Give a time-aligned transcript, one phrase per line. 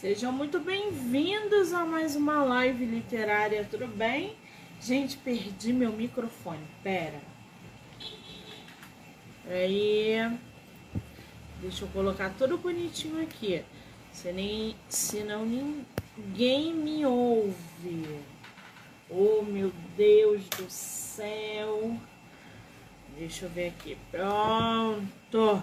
[0.00, 4.36] Sejam muito bem-vindos a mais uma live literária, tudo bem?
[4.78, 7.18] Gente, perdi meu microfone, pera.
[9.48, 10.16] Aí,
[11.62, 13.64] deixa eu colocar tudo bonitinho aqui,
[14.12, 18.20] se nem, senão ninguém me ouve.
[19.08, 21.98] Oh, meu Deus do céu.
[23.16, 25.62] Deixa eu ver aqui, pronto.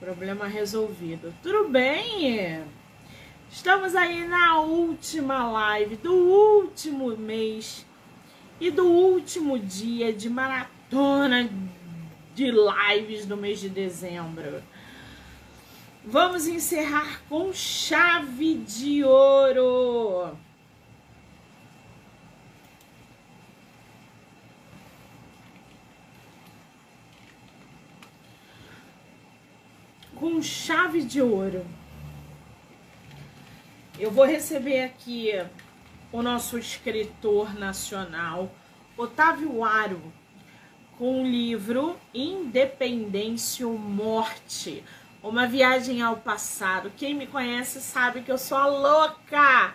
[0.00, 1.34] Problema resolvido.
[1.42, 2.64] Tudo bem?
[3.50, 7.84] Estamos aí na última live do último mês
[8.60, 11.50] e do último dia de maratona
[12.32, 14.62] de lives do mês de dezembro.
[16.04, 20.38] Vamos encerrar com chave de ouro.
[30.18, 31.64] Com chave de ouro.
[33.98, 35.30] Eu vou receber aqui
[36.10, 38.52] o nosso escritor nacional,
[38.96, 40.00] Otávio Aro,
[40.96, 44.82] com o livro Independência ou Morte,
[45.22, 46.92] uma viagem ao passado.
[46.96, 49.74] Quem me conhece sabe que eu sou a louca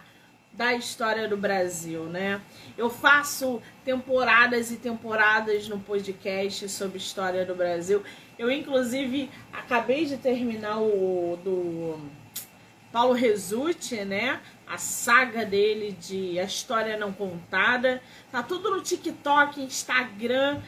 [0.51, 2.39] da história do Brasil, né?
[2.77, 8.03] Eu faço temporadas e temporadas no podcast sobre história do Brasil
[8.37, 11.99] eu, inclusive, acabei de terminar o do
[12.91, 14.39] Paulo Resutti, né?
[14.67, 18.01] A saga dele de A História Não Contada.
[18.31, 20.61] Tá tudo no TikTok, Instagram.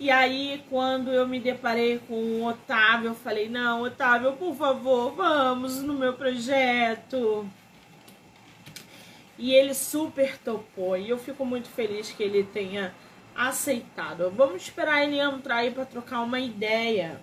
[0.00, 5.12] E aí, quando eu me deparei com o Otávio, eu falei: Não, Otávio, por favor,
[5.12, 7.48] vamos no meu projeto.
[9.36, 10.96] E ele super topou.
[10.96, 12.94] E eu fico muito feliz que ele tenha
[13.38, 14.30] aceitado.
[14.36, 17.22] Vamos esperar ele entrar aí para trocar uma ideia.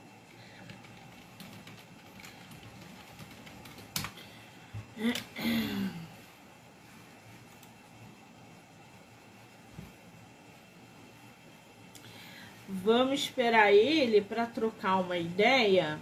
[12.68, 16.00] Vamos esperar ele para trocar uma ideia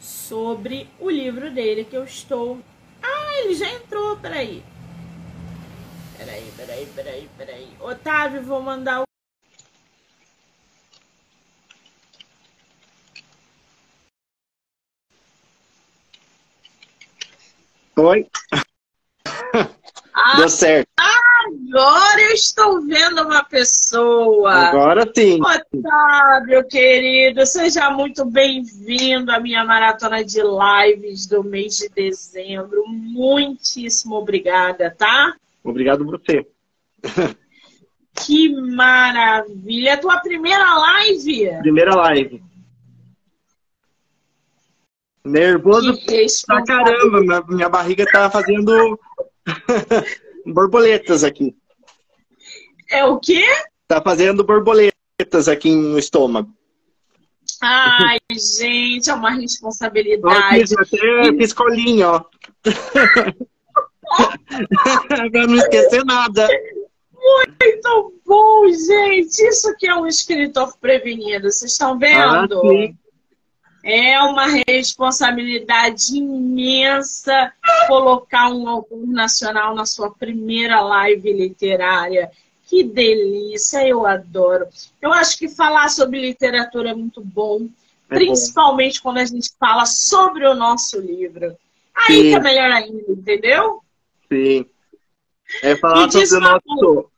[0.00, 2.60] sobre o livro dele que eu estou.
[3.02, 4.64] Ah, ele já entrou, peraí.
[6.16, 7.76] Peraí, peraí, peraí, peraí.
[7.80, 9.04] Otávio, vou mandar o.
[17.96, 18.28] Oi.
[20.12, 20.88] Ah, Deu certo.
[20.98, 24.52] Agora eu estou vendo uma pessoa.
[24.52, 25.40] Agora sim.
[25.40, 32.84] Otávio, querido, seja muito bem-vindo à minha maratona de lives do mês de dezembro.
[32.86, 35.34] Muitíssimo obrigada, tá?
[35.64, 36.46] Obrigado você.
[38.16, 39.90] Que maravilha!
[39.90, 41.50] É tua primeira live?
[41.58, 42.40] Primeira live.
[45.24, 45.98] Nervoso
[46.46, 47.44] pra caramba.
[47.48, 48.98] Minha, barriga tá fazendo
[50.46, 51.56] borboletas aqui.
[52.88, 53.42] É o quê?
[53.88, 56.54] Tá fazendo borboletas aqui no estômago.
[57.60, 60.26] Ai, gente, é uma responsabilidade.
[60.26, 62.24] Ó, fiz até piscolinho, ó.
[65.08, 66.48] pra não esquecer nada.
[67.12, 69.40] Muito bom, gente.
[69.46, 71.50] Isso que é um escritor prevenido.
[71.50, 72.60] Vocês estão vendo?
[72.60, 72.94] Ah,
[73.84, 77.52] é uma responsabilidade imensa
[77.86, 82.30] colocar um autor nacional na sua primeira live literária.
[82.66, 84.66] Que delícia, eu adoro.
[85.02, 87.68] Eu acho que falar sobre literatura é muito bom,
[88.10, 89.02] é principalmente bom.
[89.02, 91.54] quando a gente fala sobre o nosso livro.
[91.94, 92.22] Aí Sim.
[92.22, 93.83] que é melhor ainda, entendeu?
[94.34, 94.66] Sim.
[95.62, 97.10] É falar sobre o nosso.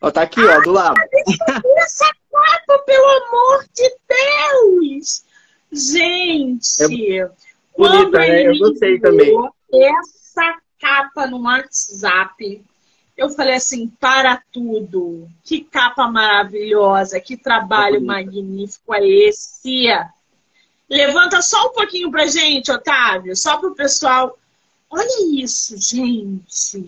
[0.00, 0.96] Ó, tá aqui, ah, ó, do lado.
[1.78, 5.24] Essa capa, pelo amor de Deus!
[5.70, 7.30] Gente, é
[7.72, 8.46] quando né?
[8.46, 9.34] Eu gostei também.
[9.72, 12.62] Essa capa no WhatsApp,
[13.16, 15.28] eu falei assim, para tudo.
[15.44, 19.86] Que capa maravilhosa, que trabalho é magnífico é esse.
[20.90, 24.38] Levanta só um pouquinho pra gente, Otávio, só pro pessoal.
[24.92, 26.84] Olha isso, gente.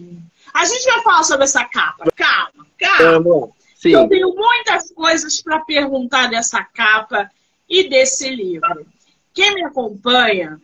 [0.53, 2.05] A gente vai falar sobre essa capa.
[2.15, 3.49] Calma, calma.
[3.77, 3.93] Sim.
[3.93, 7.31] Eu tenho muitas coisas para perguntar dessa capa
[7.67, 8.87] e desse livro.
[9.33, 10.61] Quem me acompanha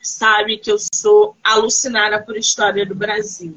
[0.00, 3.56] sabe que eu sou alucinada por história do Brasil.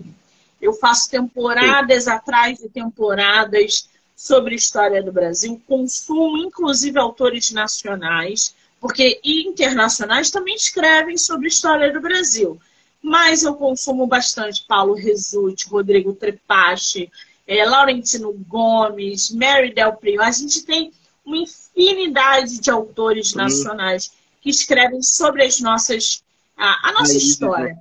[0.60, 2.10] Eu faço temporadas Sim.
[2.10, 11.18] atrás de temporadas sobre história do Brasil, consumo inclusive autores nacionais, porque internacionais também escrevem
[11.18, 12.60] sobre história do Brasil.
[13.06, 17.12] Mas eu consumo bastante Paulo Resutti, Rodrigo Trepache,
[17.46, 20.24] é, Laurentino Gomes, Mary Del Primo.
[20.24, 20.92] A gente tem
[21.24, 24.12] uma infinidade de autores nacionais
[24.42, 26.24] que escrevem sobre as nossas
[26.58, 27.76] a, a nossa Aí, história.
[27.76, 27.80] Né?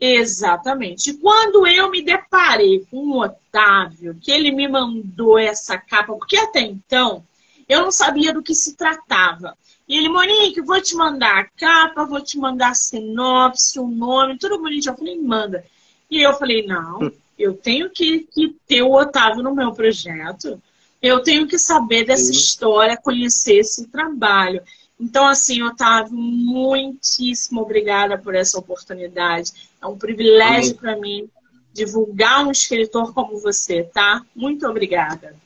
[0.00, 1.14] Exatamente.
[1.14, 6.60] Quando eu me deparei com o Otávio, que ele me mandou essa capa, porque até
[6.60, 7.24] então
[7.68, 9.56] eu não sabia do que se tratava.
[9.88, 14.38] E ele, Monique, vou te mandar a capa, vou te mandar a sinopse, o nome,
[14.38, 14.92] tudo bonitinho.
[14.92, 15.64] Eu falei, manda.
[16.10, 20.60] E eu falei, não, eu tenho que, que ter o Otávio no meu projeto.
[21.00, 22.32] Eu tenho que saber dessa Sim.
[22.32, 24.62] história, conhecer esse trabalho.
[25.00, 29.52] Então, assim, Otávio, muitíssimo obrigada por essa oportunidade.
[29.80, 31.30] É um privilégio para mim
[31.72, 34.22] divulgar um escritor como você, tá?
[34.34, 35.36] Muito obrigada.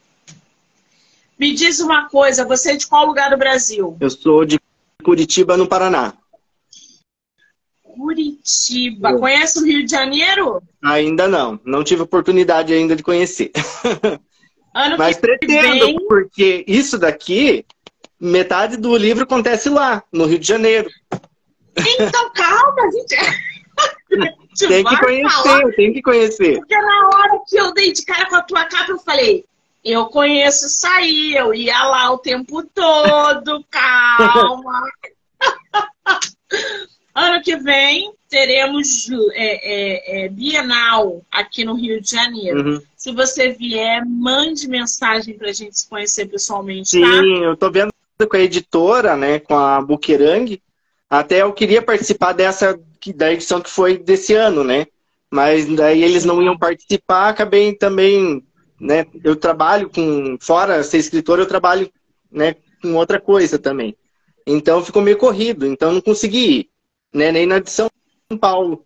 [1.43, 3.97] Me diz uma coisa, você é de qual lugar do Brasil?
[4.00, 4.61] Eu sou de
[5.03, 6.15] Curitiba, no Paraná.
[7.83, 9.11] Curitiba.
[9.11, 9.19] Eu.
[9.19, 10.62] Conhece o Rio de Janeiro?
[10.81, 11.59] Ainda não.
[11.65, 13.50] Não tive oportunidade ainda de conhecer.
[14.75, 15.99] Ano Mas pretendo, vem...
[16.09, 17.67] porque isso daqui
[18.19, 20.89] metade do livro acontece lá, no Rio de Janeiro.
[21.77, 24.69] Então, calma, gente.
[24.69, 25.73] tem que conhecer, falar.
[25.73, 26.56] tem que conhecer.
[26.56, 29.44] Porque na hora que eu dei de cara com a tua capa, eu falei,
[29.84, 34.82] eu conheço isso aí, eu ia lá o tempo todo, calma.
[37.14, 42.67] ano que vem teremos é, é, é, Bienal aqui no Rio de Janeiro.
[42.67, 42.82] Uhum.
[42.96, 47.08] Se você vier, mande mensagem para a gente se conhecer pessoalmente, Sim, tá?
[47.44, 47.93] eu tô vendo
[48.26, 50.62] com a editora, né, com a Buquerang.
[51.11, 52.81] Até eu queria participar dessa
[53.14, 54.87] da edição que foi desse ano, né?
[55.31, 58.43] Mas daí eles não iam participar, acabei também,
[58.82, 59.06] né?
[59.23, 61.88] Eu trabalho com fora ser escritor, eu trabalho,
[62.31, 63.96] né, com outra coisa também.
[64.44, 66.70] Então ficou meio corrido, então não consegui ir,
[67.14, 67.31] né?
[67.31, 67.88] Nem na edição
[68.29, 68.84] São Paulo,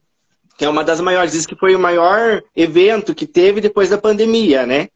[0.59, 3.97] que é uma das maiores, diz que foi o maior evento que teve depois da
[3.97, 4.89] pandemia, né?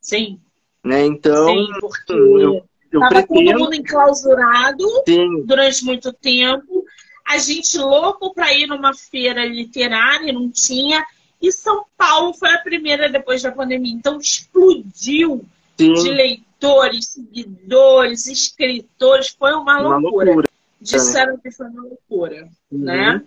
[0.00, 0.40] Sim.
[0.84, 1.06] Né?
[1.06, 3.44] Então, Sim, porque eu, eu Tava pretendo...
[3.52, 5.44] todo mundo enclausurado Sim.
[5.44, 6.84] durante muito tempo.
[7.24, 11.04] A gente louco para ir numa feira literária, não tinha.
[11.40, 13.92] E São Paulo foi a primeira depois da pandemia.
[13.92, 15.44] Então explodiu
[15.78, 15.94] Sim.
[15.94, 19.30] de leitores, seguidores, escritores.
[19.30, 20.26] Foi uma, uma loucura.
[20.26, 20.48] loucura.
[20.80, 22.78] Disseram que foi uma loucura, uhum.
[22.78, 23.22] né?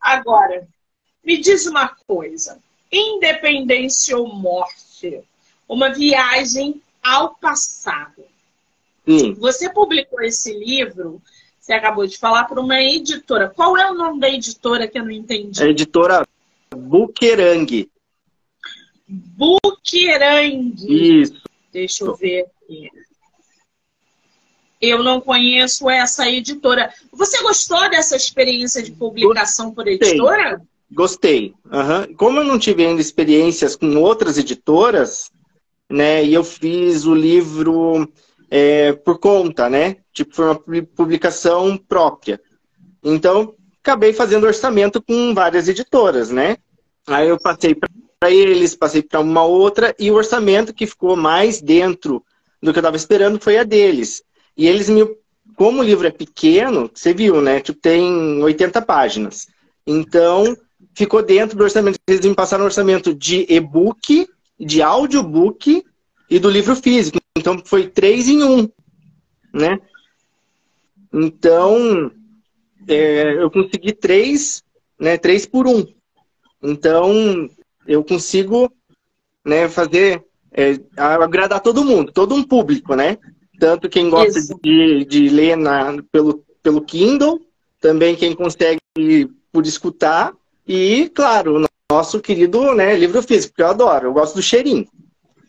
[0.00, 0.66] Agora,
[1.24, 2.58] me diz uma coisa.
[2.92, 5.20] Independência ou morte?
[5.68, 8.24] Uma viagem ao passado.
[9.06, 9.34] Sim.
[9.34, 11.20] Você publicou esse livro,
[11.60, 13.48] você acabou de falar, para uma editora.
[13.48, 15.62] Qual é o nome da editora que eu não entendi?
[15.62, 16.26] A editora
[16.76, 17.90] Buquerang.
[19.08, 20.74] Buquerang.
[20.88, 21.42] Isso.
[21.72, 22.90] Deixa eu ver aqui.
[24.80, 26.92] Eu não conheço essa editora.
[27.12, 30.60] Você gostou dessa experiência de publicação por editora?
[30.90, 31.54] Gostei.
[31.64, 32.14] Uhum.
[32.14, 35.30] Como eu não tive ainda experiências com outras editoras,
[35.90, 38.10] né, e eu fiz o livro
[38.50, 39.96] é, por conta, né?
[40.12, 40.62] Tipo, foi uma
[40.94, 42.40] publicação própria.
[43.02, 46.56] Então, acabei fazendo orçamento com várias editoras, né?
[47.06, 51.60] Aí eu passei para eles, passei para uma outra, e o orçamento que ficou mais
[51.60, 52.24] dentro
[52.62, 54.22] do que eu estava esperando foi a deles.
[54.56, 55.06] E eles me.
[55.54, 57.60] Como o livro é pequeno, você viu, né?
[57.60, 59.46] Tipo, tem 80 páginas.
[59.86, 60.56] Então,
[60.94, 61.98] ficou dentro do orçamento.
[62.06, 65.84] Eles me passaram um orçamento de e-book, de audiobook
[66.28, 67.18] e do livro físico.
[67.36, 68.68] Então foi três em um,
[69.52, 69.78] né?
[71.12, 72.10] Então
[72.88, 74.62] é, eu consegui três,
[74.98, 75.16] né?
[75.16, 75.86] Três por um.
[76.66, 77.48] Então
[77.86, 78.70] eu consigo,
[79.44, 79.68] né?
[79.68, 83.18] Fazer é, agradar todo mundo, todo um público, né?
[83.58, 87.40] Tanto quem gosta de, de ler na, pelo, pelo Kindle,
[87.80, 88.80] também quem consegue
[89.52, 90.34] por escutar
[90.66, 94.86] e, claro, o nosso querido né, livro físico, que eu adoro, eu gosto do cheirinho.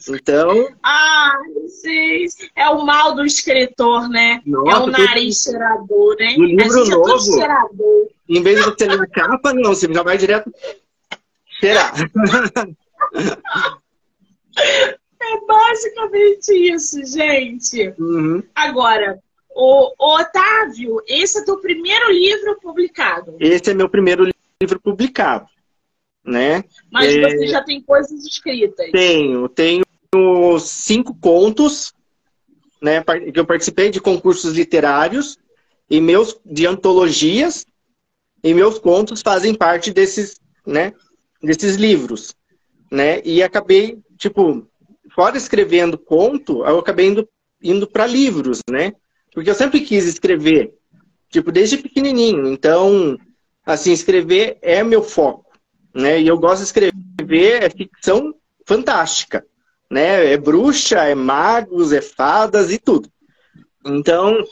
[0.08, 0.68] Então.
[0.84, 1.34] Ah,
[1.68, 2.28] sim.
[2.56, 4.42] É o mal do escritor, né?
[4.46, 5.52] Nossa, é o nariz tô...
[5.52, 6.36] cheirador, né?
[6.38, 10.04] No livro é novo, é em vez de você ler a capa, não, você já
[10.04, 10.54] vai direto
[11.60, 11.94] cheirar.
[15.20, 17.94] É basicamente isso, gente.
[18.00, 18.42] Uhum.
[18.56, 19.20] Agora,
[19.54, 23.36] o, o, Otávio, esse é teu primeiro livro publicado?
[23.40, 24.30] Esse é meu primeiro
[24.62, 25.48] livro publicado,
[26.24, 26.64] né?
[26.92, 27.22] Mas é...
[27.22, 28.92] você já tem coisas escritas?
[28.92, 29.84] Tenho, tenho
[30.60, 31.94] cinco contos,
[32.82, 35.38] né, que eu participei de concursos literários
[35.90, 37.66] e meus de antologias
[38.44, 40.94] e meus contos fazem parte desses, né,
[41.42, 42.36] desses livros,
[42.92, 43.22] né?
[43.24, 44.68] E acabei, tipo,
[45.14, 47.28] fora escrevendo conto, eu acabei indo,
[47.62, 48.94] indo para livros, né?
[49.34, 50.74] Porque eu sempre quis escrever,
[51.30, 52.48] tipo, desde pequenininho.
[52.48, 53.18] Então,
[53.66, 55.52] assim, escrever é meu foco,
[55.94, 56.20] né?
[56.20, 58.34] E eu gosto de escrever é ficção
[58.66, 59.46] fantástica
[59.90, 60.34] né?
[60.34, 63.10] É bruxa, é magos, é fadas e tudo.
[63.86, 64.44] Então,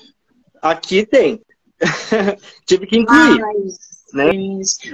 [0.62, 1.42] aqui tem.
[2.66, 3.42] tive que incluir.
[4.16, 4.32] Né?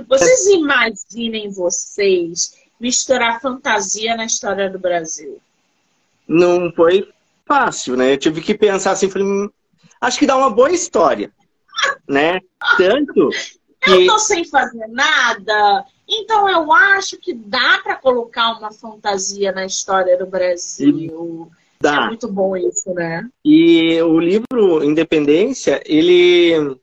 [0.08, 5.40] Vocês imaginem vocês misturar fantasia na história do Brasil?
[6.28, 7.08] Não foi
[7.46, 8.13] fácil, né?
[8.13, 9.50] Eu tive que pensar assim, falei, hum,
[10.01, 11.32] acho que dá uma boa história,
[12.10, 12.40] né?
[12.78, 13.30] Tanto
[13.80, 13.92] que...
[13.92, 19.66] Eu tô sem fazer nada, então eu acho que dá para colocar uma fantasia na
[19.66, 21.51] história do Brasil.
[21.80, 22.06] Dá.
[22.06, 23.28] É muito bom isso, né?
[23.44, 26.80] E o livro Independência, ele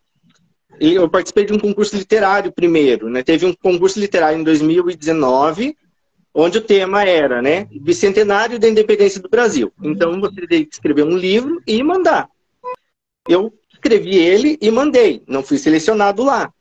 [0.81, 3.23] eu participei de um concurso literário primeiro, né?
[3.23, 5.77] Teve um concurso literário em 2019,
[6.35, 9.73] onde o tema era, né, Bicentenário da Independência do Brasil.
[9.83, 12.29] Então você tem que escrever um livro e mandar.
[13.29, 16.53] Eu escrevi ele e mandei, não fui selecionado lá.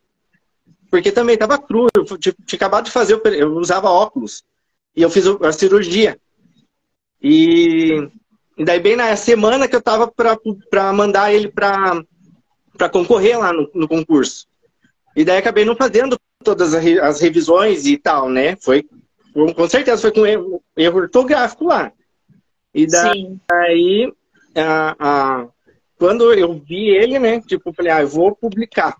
[0.90, 4.44] Porque também estava cru, eu tinha, acabado de fazer, eu usava óculos.
[4.96, 6.18] E eu fiz a cirurgia.
[7.22, 8.10] E,
[8.58, 12.02] e daí bem na semana que eu estava para mandar ele para
[12.78, 14.48] para concorrer lá no, no, concurso.
[15.16, 18.56] E daí acabei não fazendo todas as revisões e tal, né?
[18.58, 18.86] Foi,
[19.56, 21.92] com certeza foi com erro, erro ortográfico lá.
[22.74, 24.14] E daí,
[24.56, 25.48] a, a,
[25.98, 27.42] quando eu vi ele, né?
[27.42, 28.96] Tipo, falei, ah, eu vou publicar.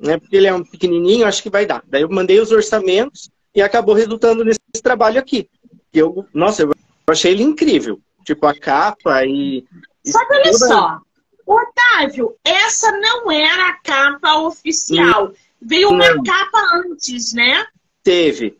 [0.00, 1.82] Né, porque ele é um pequenininho, acho que vai dar.
[1.88, 5.50] Daí eu mandei os orçamentos e acabou resultando nesse trabalho aqui.
[5.92, 6.72] Eu, nossa, eu
[7.08, 8.00] achei ele incrível.
[8.24, 9.64] Tipo, a capa e.
[10.06, 10.58] Só que olha toda...
[10.58, 11.00] só,
[11.48, 12.36] Otávio,
[12.68, 15.28] essa não era a capa oficial.
[15.28, 15.34] Hum.
[15.60, 17.66] Veio uma capa antes, né?
[18.02, 18.56] Teve.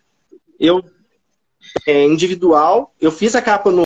[0.58, 0.82] Eu,
[1.86, 3.84] é, individual, eu fiz a capa no,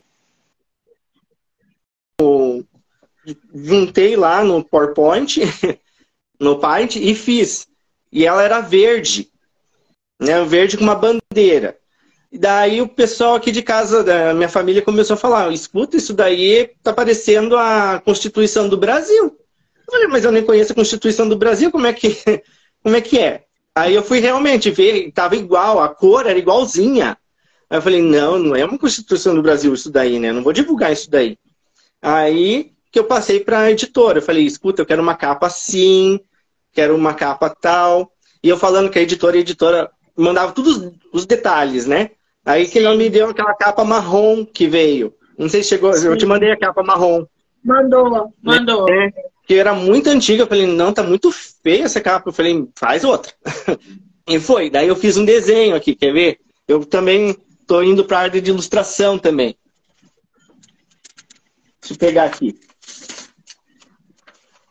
[2.20, 2.64] no.
[3.54, 5.40] Juntei lá no PowerPoint,
[6.40, 7.66] no Paint, e fiz.
[8.10, 9.30] E ela era verde.
[10.18, 11.78] Né, verde com uma bandeira.
[12.30, 16.14] E daí o pessoal aqui de casa, da minha família, começou a falar: escuta, isso
[16.14, 19.36] daí tá parecendo a Constituição do Brasil.
[19.86, 22.16] Eu falei, mas eu nem conheço a Constituição do Brasil, como é que,
[22.82, 23.44] como é, que é?
[23.74, 27.16] Aí eu fui realmente ver, tava igual, a cor era igualzinha.
[27.68, 30.32] Aí eu falei, não, não é uma Constituição do Brasil isso daí, né?
[30.32, 31.38] não vou divulgar isso daí.
[32.00, 34.18] Aí que eu passei para a editora.
[34.18, 36.20] Eu falei, escuta, eu quero uma capa assim,
[36.72, 38.12] quero uma capa tal.
[38.44, 42.10] E eu falando que a editora, a editora mandava todos os detalhes, né?
[42.44, 45.14] Aí que não me deu aquela capa marrom que veio.
[45.38, 46.08] Não sei se chegou, Sim.
[46.08, 47.24] eu te mandei a capa marrom.
[47.64, 48.86] Mandou, mandou.
[48.92, 49.10] É,
[49.52, 52.30] que era muito antiga, eu falei, não, tá muito feia essa capa.
[52.30, 53.34] Eu falei, faz outra.
[54.26, 54.70] e foi.
[54.70, 56.40] Daí eu fiz um desenho aqui, quer ver?
[56.66, 59.54] Eu também tô indo para a área de ilustração também.
[61.82, 62.58] Deixa eu pegar aqui.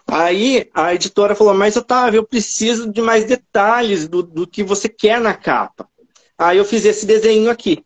[0.07, 4.89] Aí a editora falou, mas Otávio, eu preciso de mais detalhes do, do que você
[4.89, 5.87] quer na capa.
[6.35, 7.85] Aí eu fiz esse desenho aqui.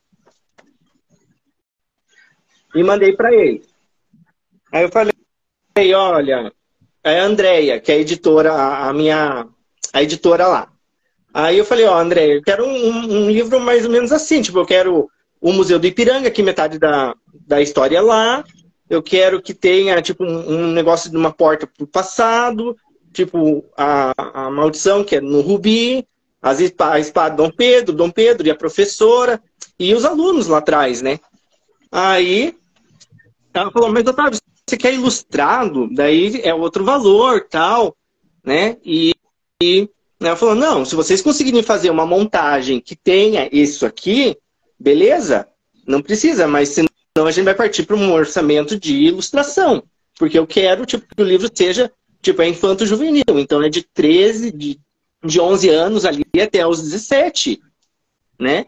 [2.74, 3.66] E mandei para ele.
[4.72, 5.14] Aí eu falei,
[5.94, 6.55] olha,
[7.06, 9.48] é a Andrea, que é a editora, a minha
[9.94, 10.68] a editora lá.
[11.32, 14.58] Aí eu falei, ó, Andréia, eu quero um, um, livro mais ou menos assim, tipo,
[14.58, 15.10] eu quero
[15.40, 17.14] o Museu do Ipiranga, que metade da,
[17.46, 18.44] da história é lá.
[18.90, 22.76] Eu quero que tenha, tipo, um, um negócio de uma porta pro passado,
[23.14, 24.14] tipo, a,
[24.46, 26.08] a maldição, que é no Rubi
[26.42, 29.42] as, a espada Dom Pedro, Dom Pedro e a professora
[29.78, 31.20] e os alunos lá atrás, né?
[31.92, 32.56] Aí
[33.54, 35.90] ela falou, mas Otávio, você quer ilustrado?
[35.94, 37.96] Daí é outro valor, tal,
[38.44, 38.78] né?
[38.84, 39.14] E,
[39.62, 44.38] e ela falou, não, se vocês conseguirem fazer uma montagem que tenha isso aqui,
[44.80, 45.48] beleza,
[45.86, 46.90] não precisa, mas senão
[47.26, 49.84] a gente vai partir para um orçamento de ilustração.
[50.18, 51.92] Porque eu quero tipo, que o livro seja,
[52.22, 53.24] tipo, é infanto-juvenil.
[53.38, 54.80] Então é de 13, de
[55.26, 57.60] de 11 anos ali até os 17,
[58.40, 58.66] né?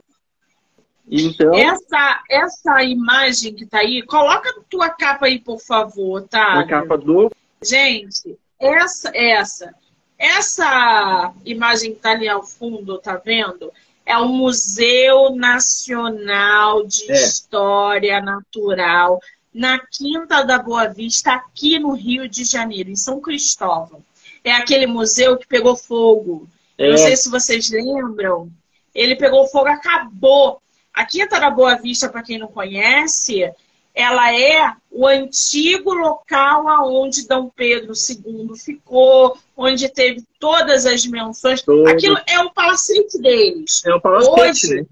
[1.10, 1.54] Então...
[1.54, 6.60] Essa, essa imagem que tá aí, coloca a tua capa aí, por favor, tá?
[6.60, 7.32] A capa do...
[7.62, 9.74] Gente, essa, essa,
[10.18, 13.72] essa imagem que tá ali ao fundo, tá vendo?
[14.06, 17.14] É o Museu Nacional de é.
[17.14, 19.20] História Natural,
[19.54, 24.02] na Quinta da Boa Vista, aqui no Rio de Janeiro, em São Cristóvão
[24.48, 26.48] é aquele museu que pegou fogo.
[26.78, 26.90] É.
[26.90, 28.50] Não sei se vocês lembram.
[28.94, 30.62] Ele pegou fogo, acabou.
[30.98, 33.48] A Quinta da Boa Vista, para quem não conhece,
[33.94, 41.62] ela é o antigo local aonde Dom Pedro II ficou, onde teve todas as menções.
[41.62, 41.88] Todo.
[41.88, 43.84] Aquilo é o palacete deles.
[43.86, 44.86] É o palacete, hoje, né?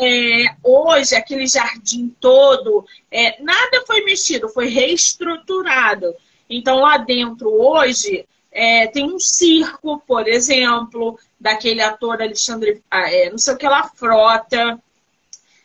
[0.00, 6.16] É, hoje, aquele jardim todo, é, nada foi mexido, foi reestruturado.
[6.50, 13.30] Então, lá dentro, hoje, é, tem um circo, por exemplo, daquele ator Alexandre, ah, é,
[13.30, 14.82] não sei o que lá, Frota.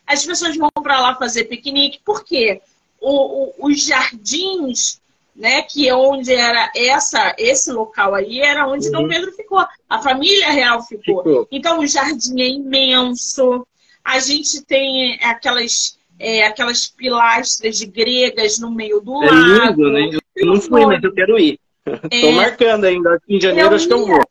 [0.06, 2.60] As pessoas vão para lá fazer piquenique, por quê?
[3.00, 5.00] O, o, os jardins
[5.34, 5.62] né?
[5.62, 8.92] Que é onde era essa, esse local aí era onde uhum.
[8.92, 9.64] Dom Pedro ficou.
[9.88, 11.22] A família real ficou.
[11.22, 11.48] ficou.
[11.50, 13.66] Então o jardim é imenso.
[14.04, 19.82] A gente tem aquelas é, aquelas pilastras gregas no meio do é lago.
[19.82, 20.18] Lindo, né?
[20.36, 21.58] Eu não fui, mas eu quero ir.
[22.10, 23.20] Estou é, marcando ainda.
[23.28, 24.22] Em janeiro acho que eu vou.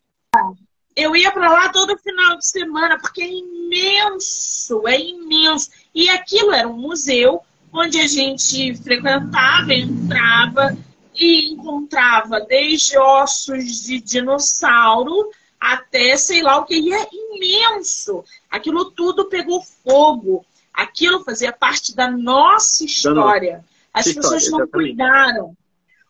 [0.96, 5.70] Eu ia para lá todo final de semana, porque é imenso, é imenso.
[5.94, 10.78] E aquilo era um museu onde a gente frequentava, entrava
[11.16, 15.32] e encontrava desde ossos de dinossauro
[15.64, 16.76] até sei lá o que.
[16.76, 18.24] E é imenso.
[18.52, 20.46] Aquilo tudo pegou fogo.
[20.74, 23.64] Aquilo fazia parte da nossa história.
[23.94, 25.56] As pessoas não cuidaram.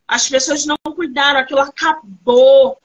[0.08, 1.40] As pessoas não cuidaram.
[1.40, 2.80] Aquilo acabou.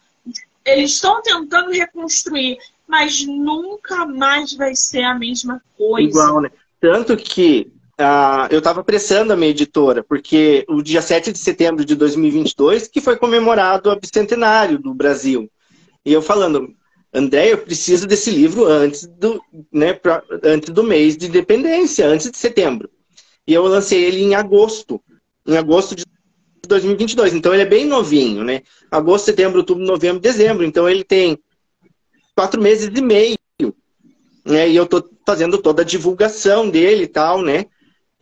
[0.69, 6.09] Eles estão tentando reconstruir, mas nunca mais vai ser a mesma coisa.
[6.09, 6.51] Igual, né?
[6.81, 11.85] Tanto que Uh, eu estava pressando a minha editora, porque o dia 7 de setembro
[11.85, 15.51] de 2022, que foi comemorado o bicentenário do Brasil.
[16.07, 16.73] E eu falando,
[17.13, 22.31] André, eu preciso desse livro antes do, né, pra, antes do mês de independência, antes
[22.31, 22.89] de setembro.
[23.45, 25.03] E eu lancei ele em agosto,
[25.45, 26.05] em agosto de
[26.69, 27.35] 2022.
[27.35, 28.63] Então ele é bem novinho, né?
[28.91, 30.65] Agosto, setembro, outubro, novembro, dezembro.
[30.65, 31.39] Então ele tem
[32.35, 33.37] quatro meses e meio.
[34.45, 34.69] Né?
[34.69, 37.67] E eu tô fazendo toda a divulgação dele e tal, né?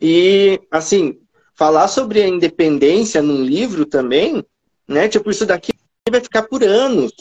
[0.01, 1.19] E, assim,
[1.55, 4.43] falar sobre a independência num livro também,
[4.87, 5.07] né?
[5.07, 5.71] Tipo, isso daqui
[6.09, 7.11] vai ficar por anos.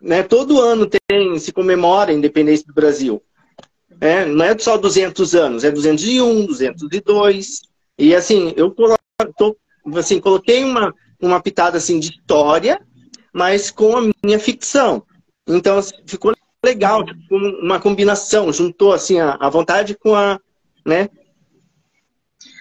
[0.00, 0.22] Né?
[0.22, 3.22] Todo ano tem, se comemora a independência do Brasil.
[4.00, 7.62] É, não é só 200 anos, é 201, 202.
[7.98, 8.70] E assim, eu
[9.36, 9.56] tô,
[9.96, 12.80] assim, coloquei uma, uma pitada assim, de história,
[13.32, 15.04] mas com a minha ficção.
[15.46, 20.40] Então assim, ficou legal, tipo, uma combinação, juntou assim, a, a vontade com a.
[20.84, 21.08] Né?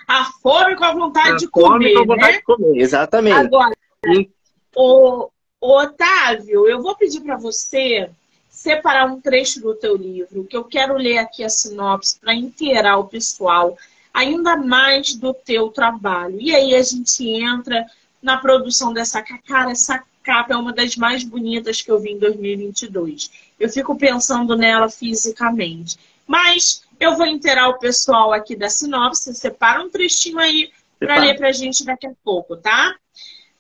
[0.08, 1.94] A fome com a vontade a de comer.
[1.94, 2.38] Com a vontade né?
[2.38, 3.38] de comer, exatamente.
[3.38, 3.74] Agora,
[4.08, 4.30] e...
[4.76, 5.30] o,
[5.62, 8.10] Otávio, eu vou pedir para você
[8.50, 12.98] separar um trecho do teu livro, que eu quero ler aqui a sinopse para inteirar
[12.98, 13.78] o pessoal
[14.14, 16.40] ainda mais do teu trabalho.
[16.40, 17.86] E aí a gente entra
[18.22, 22.20] na produção dessa cara, essa capa é uma das mais bonitas que eu vi em
[22.20, 23.30] 2022.
[23.60, 25.98] Eu fico pensando nela fisicamente.
[26.26, 31.36] Mas eu vou inteirar o pessoal aqui da sinopse, separa um trechinho aí para ler
[31.36, 32.96] para a gente daqui a pouco, tá?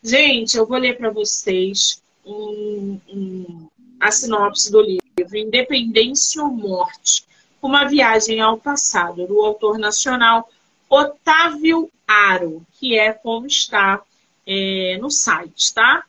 [0.01, 3.67] Gente, eu vou ler para vocês um, um,
[3.99, 7.25] a sinopse do livro Independência ou Morte,
[7.67, 10.49] uma viagem ao passado, do autor nacional
[10.89, 14.01] Otávio Aro, que é como está
[14.45, 16.03] é, no site, tá?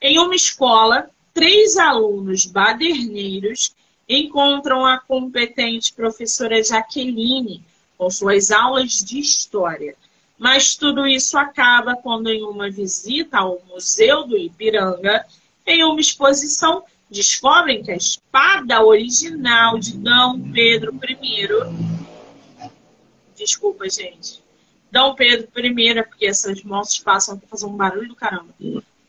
[0.00, 3.74] Em uma escola, três alunos baderneiros
[4.08, 7.62] encontram a competente professora Jaqueline
[7.96, 9.96] com suas aulas de história
[10.38, 15.26] mas tudo isso acaba quando, em uma visita ao Museu do Ipiranga,
[15.66, 21.48] em uma exposição, descobrem que a espada original de Dom Pedro I.
[23.36, 24.42] Desculpa, gente.
[24.90, 28.54] Dom Pedro I, porque essas motos passam para fazer um barulho do caramba.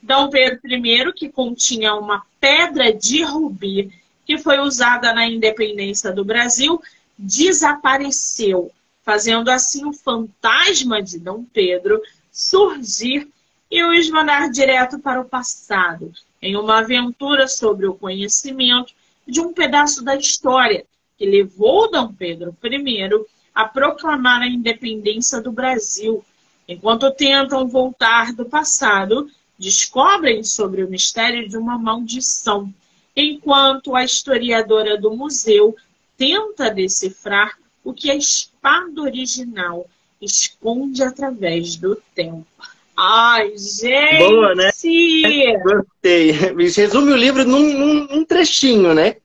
[0.02, 3.92] Dom Pedro I, que continha uma pedra de rubi
[4.26, 6.82] que foi usada na independência do Brasil,
[7.18, 8.72] desapareceu
[9.10, 12.00] fazendo assim o fantasma de Dom Pedro
[12.32, 13.28] surgir
[13.70, 18.94] e os mandar direto para o passado, em uma aventura sobre o conhecimento
[19.28, 20.86] de um pedaço da história
[21.18, 23.10] que levou Dom Pedro I
[23.54, 26.24] a proclamar a independência do Brasil.
[26.68, 32.74] Enquanto tentam voltar do passado, descobrem sobre o mistério de uma maldição,
[33.16, 35.76] enquanto a historiadora do museu
[36.18, 39.86] tenta decifrar o que a espada original
[40.22, 42.48] esconde através do tempo.
[43.02, 44.18] Ai, gente!
[44.18, 44.72] Boa, né?
[45.64, 46.32] Gostei.
[46.32, 49.16] Resume o livro num, num, num trechinho, né?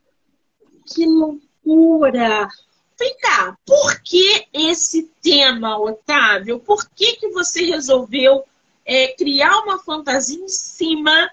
[0.86, 2.48] Que loucura!
[2.96, 6.60] Vem cá, por que esse tema, Otávio?
[6.60, 8.44] Por que, que você resolveu
[8.86, 11.32] é, criar uma fantasia em cima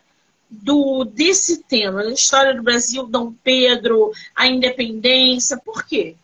[0.49, 2.01] do desse tema?
[2.01, 6.15] A história do Brasil, Dom Pedro, a independência, por quê?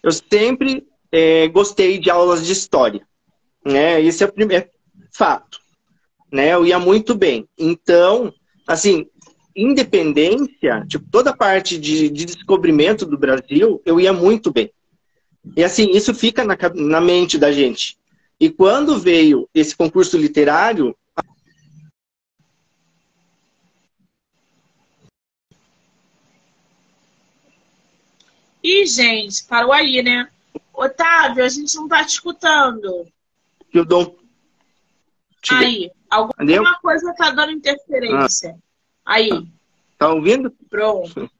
[0.00, 3.04] Eu sempre é, gostei de aulas de história.
[3.64, 4.00] Né?
[4.00, 4.75] Esse é o primeiro
[5.16, 5.58] fato.
[6.30, 6.54] Né?
[6.54, 7.48] Eu ia muito bem.
[7.58, 8.32] Então,
[8.66, 9.06] assim,
[9.54, 14.70] independência, tipo, toda a parte de, de descobrimento do Brasil, eu ia muito bem.
[15.56, 17.96] E assim, isso fica na, na mente da gente.
[18.38, 20.94] E quando veio esse concurso literário,
[28.62, 30.28] Ih, gente, parou aí, né?
[30.74, 33.06] Otávio, a gente não tá te escutando.
[33.72, 34.18] Eu dou
[35.54, 35.90] Aí.
[36.10, 36.64] Alguma Entendeu?
[36.82, 38.56] coisa tá dando interferência.
[39.04, 39.14] Ah.
[39.14, 39.46] Aí.
[39.98, 40.52] Tá ouvindo?
[40.70, 41.30] Pronto.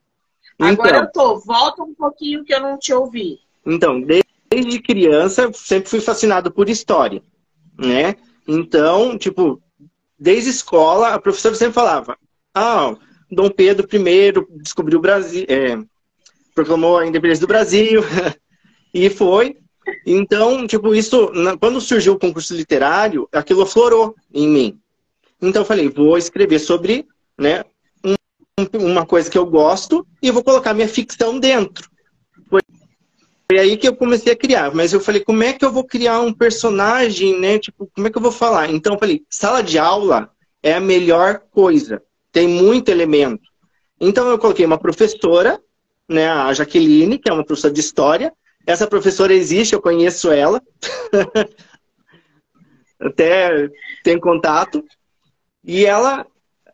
[0.55, 1.39] Então, Agora eu tô.
[1.41, 3.39] Volta um pouquinho que eu não te ouvi.
[3.65, 7.23] Então, desde criança, sempre fui fascinado por história,
[7.79, 8.15] né?
[8.47, 9.61] Então, tipo,
[10.19, 12.17] desde escola, a professora sempre falava:
[12.55, 12.95] Ah,
[13.31, 15.79] Dom Pedro I descobriu o Brasil, é,
[16.55, 18.03] proclamou a independência do Brasil,
[18.95, 19.59] e foi.
[20.05, 24.81] Então, tipo, isso, quando surgiu o concurso literário, aquilo aflorou em mim.
[25.41, 27.07] Então, eu falei: vou escrever sobre
[27.39, 27.65] né,
[28.75, 31.89] uma coisa que eu gosto e vou colocar minha ficção dentro.
[33.49, 34.75] Foi aí que eu comecei a criar.
[34.75, 37.59] Mas eu falei, como é que eu vou criar um personagem, né?
[37.59, 38.71] Tipo, como é que eu vou falar?
[38.71, 40.31] Então eu falei, sala de aula
[40.63, 42.03] é a melhor coisa.
[42.33, 43.49] Tem muito elemento.
[44.01, 45.61] Então eu coloquei uma professora,
[46.09, 48.33] né, a Jaqueline, que é uma professora de história.
[48.67, 50.61] Essa professora existe, eu conheço ela.
[53.01, 53.69] Até
[54.03, 54.85] tem contato.
[55.65, 56.27] E ela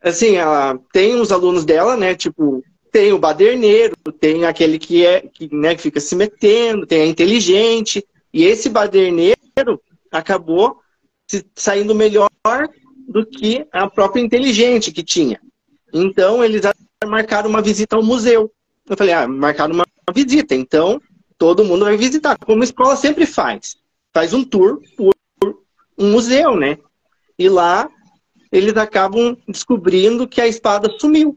[0.02, 2.14] assim, ela tem os alunos dela, né?
[2.14, 7.02] Tipo, tem o baderneiro, tem aquele que é que, né, que fica se metendo, tem
[7.02, 8.04] a inteligente.
[8.32, 10.78] E esse baderneiro acabou
[11.54, 12.28] saindo melhor
[13.08, 15.40] do que a própria inteligente que tinha.
[15.92, 16.62] Então, eles
[17.06, 18.50] marcaram uma visita ao museu.
[18.88, 21.00] Eu falei, ah, marcaram uma visita, então
[21.42, 23.76] todo mundo vai visitar, como a escola sempre faz.
[24.14, 25.12] Faz um tour por
[25.98, 26.78] um museu, né?
[27.36, 27.90] E lá
[28.52, 31.36] eles acabam descobrindo que a espada sumiu.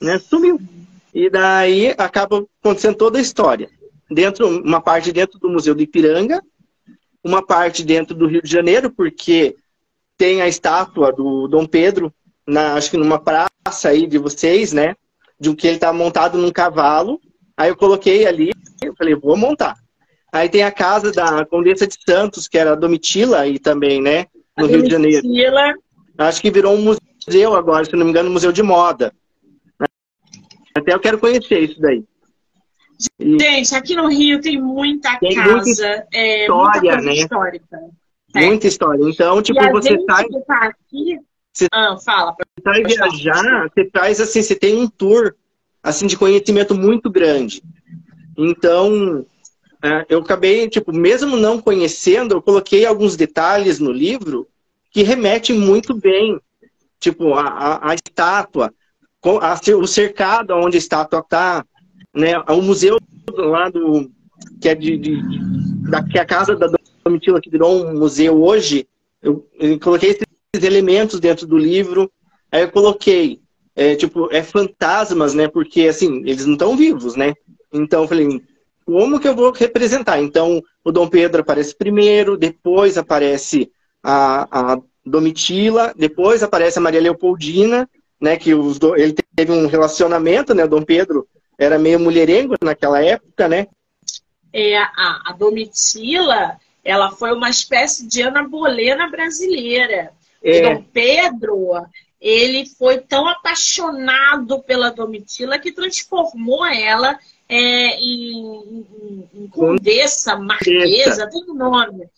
[0.00, 0.20] Né?
[0.20, 0.60] Sumiu.
[1.12, 3.68] E daí acaba acontecendo toda a história.
[4.08, 6.40] Dentro, uma parte dentro do Museu do Ipiranga,
[7.24, 9.56] uma parte dentro do Rio de Janeiro, porque
[10.16, 12.14] tem a estátua do Dom Pedro,
[12.46, 14.94] na, acho que numa praça aí de vocês, né?
[15.40, 17.20] De que ele está montado num cavalo.
[17.56, 18.50] Aí eu coloquei ali,
[18.82, 19.74] eu falei, vou montar.
[20.32, 24.26] Aí tem a casa da Condessa de Santos, que era a Domitila, e também, né?
[24.56, 25.26] no Rio de Janeiro.
[26.18, 29.12] Acho que virou um museu agora, se não me engano, um museu de moda.
[30.74, 32.04] Até eu quero conhecer isso daí.
[33.20, 37.12] Gente, aqui no Rio tem muita tem casa, muita é, história, muita né?
[37.14, 37.78] histórica.
[38.34, 39.04] Muita história.
[39.08, 40.26] Então, tipo, e você sai.
[40.46, 41.18] Tá aqui...
[41.52, 42.32] Você ah, fala.
[42.32, 45.34] Você sai viajar, você traz assim, você tem um tour
[45.86, 47.62] assim de conhecimento muito grande.
[48.36, 49.24] Então,
[49.80, 54.48] é, eu acabei, tipo, mesmo não conhecendo, eu coloquei alguns detalhes no livro
[54.90, 56.40] que remetem muito bem.
[56.98, 58.74] Tipo, a, a, a estátua,
[59.40, 61.64] a, o cercado onde a estátua está,
[62.12, 62.36] né?
[62.48, 62.98] O museu
[63.32, 64.10] lá do.
[64.60, 65.20] que é de, de,
[65.88, 66.66] da, que é a casa da
[67.04, 68.88] Domitila, que virou um museu hoje,
[69.22, 72.10] eu, eu coloquei esses elementos dentro do livro.
[72.50, 73.40] Aí eu coloquei,
[73.76, 75.46] é, tipo, é fantasmas, né?
[75.46, 77.34] Porque, assim, eles não estão vivos, né?
[77.72, 78.42] Então eu falei,
[78.86, 80.20] como que eu vou representar?
[80.20, 83.70] Então, o Dom Pedro aparece primeiro, depois aparece
[84.02, 87.88] a, a Domitila, depois aparece a Maria Leopoldina,
[88.20, 92.54] né, que os do, ele teve um relacionamento, né, o Dom Pedro era meio mulherengo
[92.62, 93.66] naquela época, né?
[94.52, 100.12] É, a, a Domitila, ela foi uma espécie de Ana Bolena brasileira.
[100.42, 100.60] É.
[100.62, 101.72] Dom Pedro,
[102.20, 111.28] ele foi tão apaixonado pela Domitila que transformou ela é, em, em, em Condessa, Marquesa,
[111.28, 112.08] tem um nome.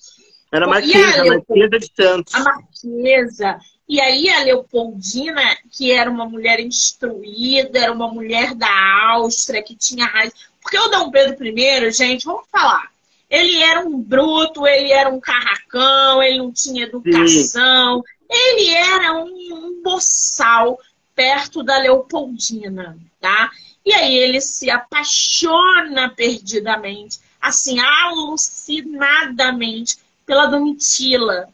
[0.51, 2.35] Era Marquesa, Marquesa de Santos.
[2.35, 3.59] A Marquesa.
[3.89, 8.69] E aí a Leopoldina, que era uma mulher instruída, era uma mulher da
[9.13, 10.33] Áustria, que tinha raiz.
[10.61, 12.91] Porque o Dom Pedro I, gente, vamos falar.
[13.31, 18.03] Ele era um bruto, ele era um carracão, ele não tinha educação.
[18.03, 18.18] Sim.
[18.29, 20.79] Ele era um, um boçal
[21.15, 23.51] perto da Leopoldina, tá?
[23.85, 31.49] E aí ele se apaixona perdidamente, assim, alucinadamente pela Domitila,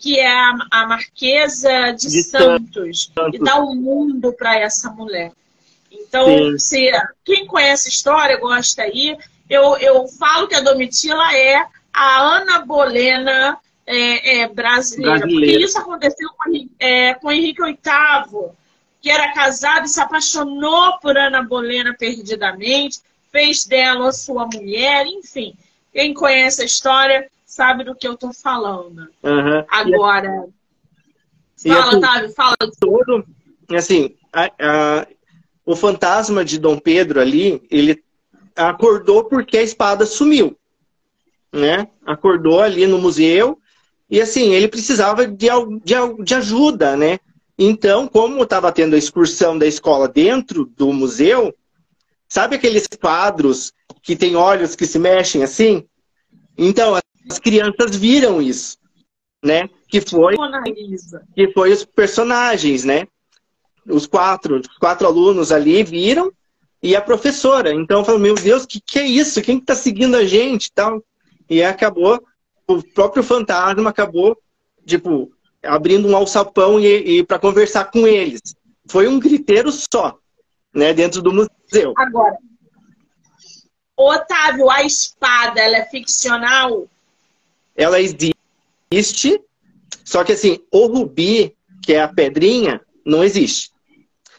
[0.00, 4.58] que é a, a Marquesa de, de Santos, Santos, e dá o um mundo para
[4.58, 5.32] essa mulher.
[5.90, 6.90] Então, se
[7.24, 9.16] quem conhece a história, gosta aí,
[9.48, 15.64] eu, eu falo que a Domitila é a Ana Bolena é, é, brasileira, brasileira, porque
[15.64, 18.52] isso aconteceu com, é, com Henrique VIII
[19.02, 23.00] que era casado e se apaixonou por Ana Bolena perdidamente,
[23.32, 25.54] fez dela sua mulher, enfim.
[25.92, 29.08] Quem conhece a história sabe do que eu estou falando.
[29.22, 29.64] Uhum.
[29.68, 30.46] Agora,
[31.64, 32.56] e fala, assim, Otávio, fala.
[32.78, 33.24] Todo,
[33.70, 35.06] assim, a, a,
[35.66, 38.02] o fantasma de Dom Pedro ali, ele
[38.54, 40.56] acordou porque a espada sumiu,
[41.52, 41.88] né?
[42.06, 43.58] Acordou ali no museu
[44.12, 45.48] e assim, ele precisava de,
[45.82, 47.18] de, de ajuda, né?
[47.58, 51.54] Então, como estava tendo a excursão da escola dentro do museu,
[52.28, 53.72] sabe aqueles quadros
[54.02, 55.84] que tem olhos que se mexem assim?
[56.56, 56.94] Então,
[57.28, 58.78] as crianças viram isso,
[59.42, 59.68] né?
[59.92, 60.34] que foi
[61.34, 63.06] que foi os personagens, né?
[63.86, 66.32] Os quatro, os quatro alunos ali viram
[66.82, 67.74] e a professora.
[67.74, 69.42] Então falou, meu Deus, que que é isso?
[69.42, 71.04] Quem que tá seguindo a gente, tal?
[71.50, 72.22] E acabou
[72.78, 74.36] o próprio fantasma acabou
[74.86, 75.32] tipo
[75.62, 78.40] abrindo um alçapão e, e para conversar com eles.
[78.86, 80.18] Foi um griteiro só,
[80.74, 81.94] né, dentro do museu.
[81.96, 82.36] Agora,
[83.96, 86.88] Otávio, a espada, ela é ficcional?
[87.76, 89.40] Ela existe,
[90.04, 93.70] só que assim, o rubi, que é a pedrinha, não existe.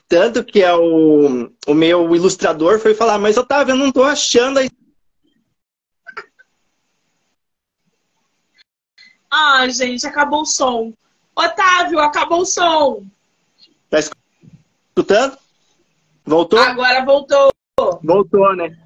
[0.08, 4.60] Tanto que é o, o meu ilustrador foi falar, mas Otávio, eu não estou achando
[4.60, 4.64] a
[9.36, 10.94] Ah, gente, acabou o som.
[11.36, 13.04] Otávio, acabou o som.
[13.90, 15.36] Tá escutando?
[16.24, 16.60] Voltou?
[16.60, 17.52] Agora voltou.
[18.04, 18.78] Voltou, né?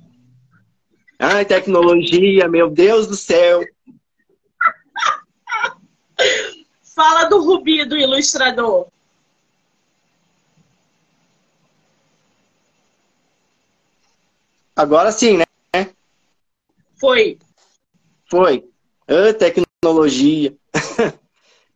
[1.19, 3.59] Ai, tecnologia, meu Deus do céu.
[6.95, 8.87] Fala do Rubi, do ilustrador.
[14.73, 15.43] Agora sim, né?
[16.95, 17.37] Foi.
[18.29, 18.63] Foi.
[19.09, 19.66] Ah, tecnologia.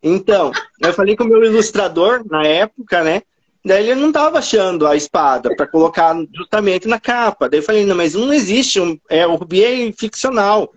[0.02, 3.22] então, eu falei com o meu ilustrador na época, né?
[3.64, 7.48] Daí ele não estava achando a espada para colocar justamente na capa.
[7.48, 10.74] Daí eu falei, não, mas não existe, um, é, o Rubi é ficcional.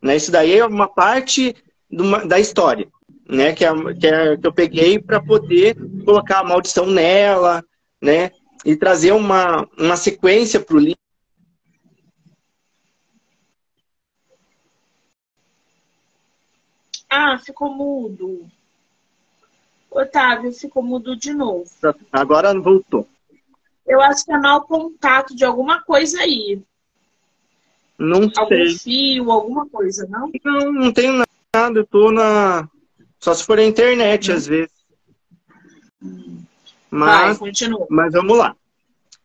[0.00, 0.16] Né?
[0.16, 1.56] Isso daí é uma parte
[2.26, 2.86] da história,
[3.28, 3.52] né?
[3.52, 7.64] Que, é, que, é, que eu peguei para poder colocar a maldição nela,
[8.00, 8.30] né?
[8.64, 10.98] E trazer uma, uma sequência para o livro.
[17.08, 18.46] Ah, ficou mudo.
[19.90, 21.70] Otávio ficou mudo de novo.
[22.12, 23.08] Agora voltou.
[23.86, 26.60] Eu acho que é mau contato de alguma coisa aí.
[27.98, 28.78] Não Algum sei.
[28.78, 30.30] fio, alguma coisa, não?
[30.44, 31.80] Não, não tenho nada.
[31.80, 32.68] Eu tô na.
[33.18, 34.34] Só se for a internet, hum.
[34.34, 34.78] às vezes.
[36.90, 37.86] Mas, Vai, continua.
[37.90, 38.54] mas vamos lá.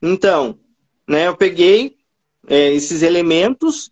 [0.01, 0.57] Então,
[1.07, 1.95] né, eu peguei
[2.47, 3.91] é, esses elementos,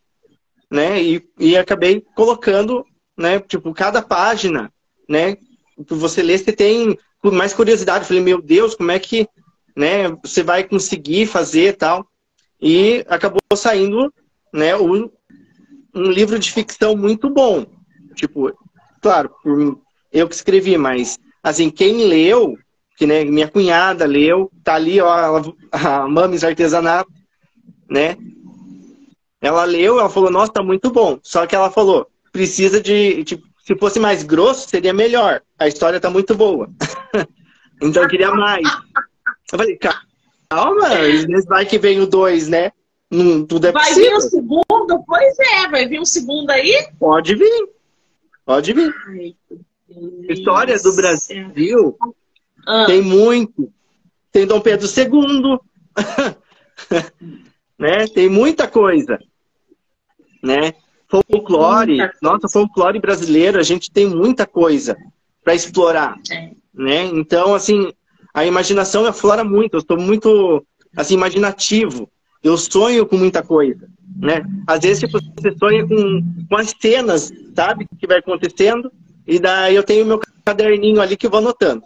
[0.69, 2.85] né, e, e acabei colocando,
[3.21, 4.71] né, tipo, cada página,
[5.07, 8.03] né, que você lê, você tem mais curiosidade.
[8.03, 9.27] Eu falei, meu Deus, como é que
[9.75, 12.05] né, você vai conseguir fazer tal?
[12.61, 14.13] E acabou saindo
[14.53, 15.09] né, um,
[15.93, 17.65] um livro de ficção muito bom.
[18.15, 18.51] Tipo,
[19.01, 19.31] claro,
[20.11, 22.57] eu que escrevi, mas assim, quem leu,
[22.97, 27.11] que né, minha cunhada leu, tá ali, ó, a Mames Artesanato,
[27.89, 28.15] né?
[29.41, 31.17] Ela leu, ela falou, nossa, tá muito bom.
[31.23, 35.41] Só que ela falou, precisa de, tipo, se fosse mais grosso, seria melhor.
[35.57, 36.69] A história tá muito boa.
[37.81, 38.67] então eu queria mais.
[39.51, 40.89] Eu falei, calma,
[41.47, 42.71] vai que vem o 2, né?
[43.09, 44.09] Não, tudo é vai possível.
[44.09, 45.03] vir o segundo?
[45.05, 46.87] Pois é, vai vir um segundo aí?
[46.97, 47.69] Pode vir.
[48.45, 48.93] Pode vir.
[49.07, 49.35] Ai,
[50.29, 51.97] História do Brasil
[52.65, 52.85] ah.
[52.85, 53.71] tem muito.
[54.31, 55.59] Tem Dom Pedro II.
[57.77, 58.07] né?
[58.07, 59.19] Tem muita coisa.
[60.41, 60.73] Né?
[61.11, 64.97] Folclore, nossa, folclore brasileiro, a gente tem muita coisa
[65.43, 66.51] para explorar, é.
[66.73, 67.03] né?
[67.05, 67.91] Então, assim,
[68.33, 69.73] a imaginação aflora muito.
[69.73, 72.09] Eu estou muito, assim, imaginativo.
[72.41, 74.41] Eu sonho com muita coisa, né?
[74.65, 78.91] Às vezes tipo, você sonha com, com as cenas, sabe, que vai acontecendo,
[79.27, 81.83] e daí eu tenho meu caderninho ali que eu vou anotando.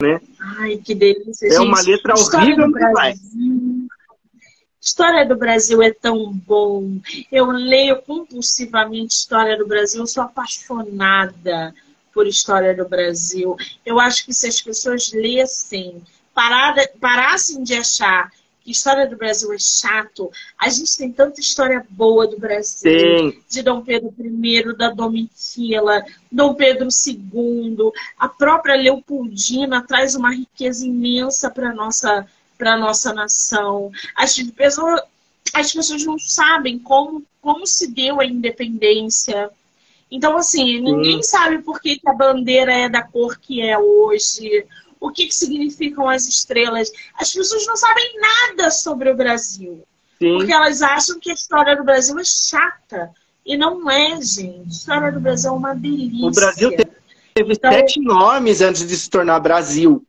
[0.00, 0.20] Né?
[0.60, 1.66] Ai, que delícia, É gente.
[1.66, 3.14] uma letra horrível, mas vai.
[4.80, 6.98] História do Brasil é tão bom.
[7.30, 11.74] Eu leio compulsivamente História do Brasil, eu sou apaixonada
[12.12, 13.56] por História do Brasil.
[13.84, 16.02] Eu acho que se as pessoas lessem,
[16.34, 18.30] parada, parassem de achar
[18.62, 23.32] que História do Brasil é chato, a gente tem tanta história boa do Brasil.
[23.32, 23.42] Sim.
[23.48, 27.90] De Dom Pedro I, da Domitila, Dom Pedro II.
[28.18, 32.26] A própria Leopoldina traz uma riqueza imensa para a nossa
[32.58, 33.90] para nossa nação.
[34.14, 35.00] As pessoas,
[35.54, 39.50] as pessoas não sabem como, como se deu a independência.
[40.10, 44.66] Então, assim, ninguém sabe por que, que a bandeira é da cor que é hoje,
[45.00, 46.90] o que, que significam as estrelas.
[47.14, 49.84] As pessoas não sabem nada sobre o Brasil.
[50.18, 50.36] Sim.
[50.36, 53.10] Porque elas acham que a história do Brasil é chata.
[53.46, 54.66] E não é, gente.
[54.66, 56.26] A história do Brasil é uma delícia.
[56.26, 56.70] O Brasil
[57.34, 60.04] teve então, sete nomes antes de se tornar Brasil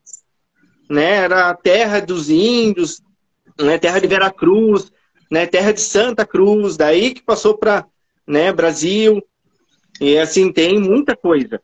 [0.89, 1.17] né?
[1.17, 3.01] Era a terra dos índios,
[3.59, 3.77] né?
[3.77, 4.91] terra de Veracruz,
[5.29, 5.45] né?
[5.45, 7.85] terra de Santa Cruz, daí que passou para
[8.29, 8.53] né?
[8.53, 9.21] Brasil.
[9.99, 11.59] E assim, tem muita coisa.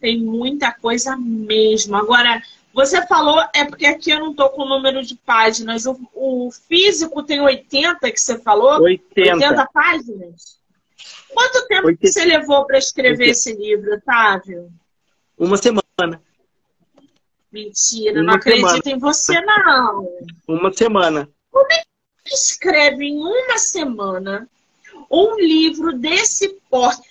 [0.00, 1.96] Tem muita coisa mesmo.
[1.96, 2.42] Agora,
[2.74, 5.86] você falou, é porque aqui eu não estou com o número de páginas.
[5.86, 8.82] O, o, físico tem 80 que você falou?
[8.82, 9.32] 80.
[9.34, 10.58] 80 páginas?
[11.32, 12.06] Quanto tempo Oito...
[12.06, 13.30] você levou para escrever Oito...
[13.30, 14.70] esse livro, Otávio?
[15.38, 16.20] Uma semana.
[17.52, 18.66] Mentira, uma não semana.
[18.66, 20.08] acredito em você, não.
[20.46, 21.28] Uma semana.
[21.50, 21.82] Como é
[22.24, 24.48] que escreve em uma semana
[25.10, 27.08] um livro desse porte?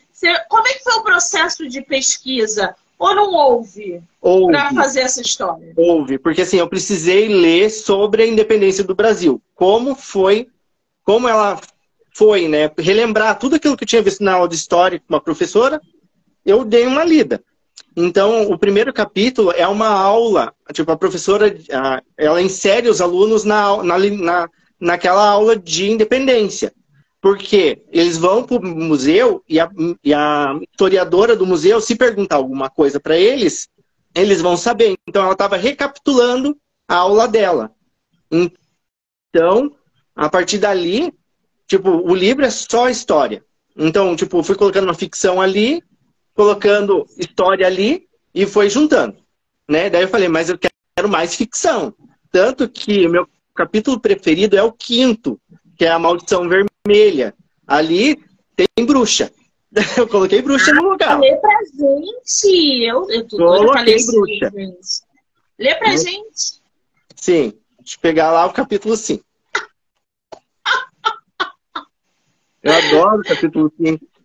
[0.49, 2.75] Como é que foi o processo de pesquisa?
[2.99, 4.51] Ou não houve, houve.
[4.51, 5.71] para fazer essa história?
[5.77, 9.39] Houve, porque assim, eu precisei ler sobre a independência do Brasil.
[9.53, 10.47] Como foi,
[11.03, 11.61] como ela
[12.11, 12.71] foi, né?
[12.75, 15.79] Relembrar tudo aquilo que eu tinha visto na aula de história com uma professora,
[16.43, 17.43] eu dei uma lida.
[17.99, 21.57] Então, o primeiro capítulo é uma aula, tipo, a professora,
[22.15, 26.71] ela insere os alunos na, na, na, naquela aula de independência.
[27.19, 29.67] Porque eles vão para o museu e a,
[30.03, 33.67] e a, historiadora do museu, se perguntar alguma coisa para eles,
[34.13, 34.95] eles vão saber.
[35.07, 36.55] Então, ela estava recapitulando
[36.87, 37.71] a aula dela.
[38.31, 39.75] Então,
[40.15, 41.11] a partir dali,
[41.67, 43.43] tipo, o livro é só história.
[43.75, 45.81] Então, tipo, fui colocando uma ficção ali,
[46.37, 49.17] colocando história ali e foi juntando.
[49.67, 49.89] Né?
[49.89, 51.95] Daí eu falei, mas eu quero mais ficção.
[52.31, 55.41] Tanto que meu capítulo preferido é o quinto,
[55.75, 57.33] que é a Maldição Vermelha.
[57.65, 58.23] Ali
[58.55, 59.31] tem bruxa.
[59.97, 61.19] Eu coloquei bruxa no lugar.
[61.19, 62.83] Lê pra gente.
[62.83, 64.53] Eu, eu tô coloquei bruxa.
[65.59, 65.97] Lê pra hum.
[65.97, 66.61] gente.
[67.15, 67.53] Sim.
[67.77, 69.23] Deixa eu pegar lá o capítulo 5.
[72.63, 74.16] Eu adoro o capítulo 5.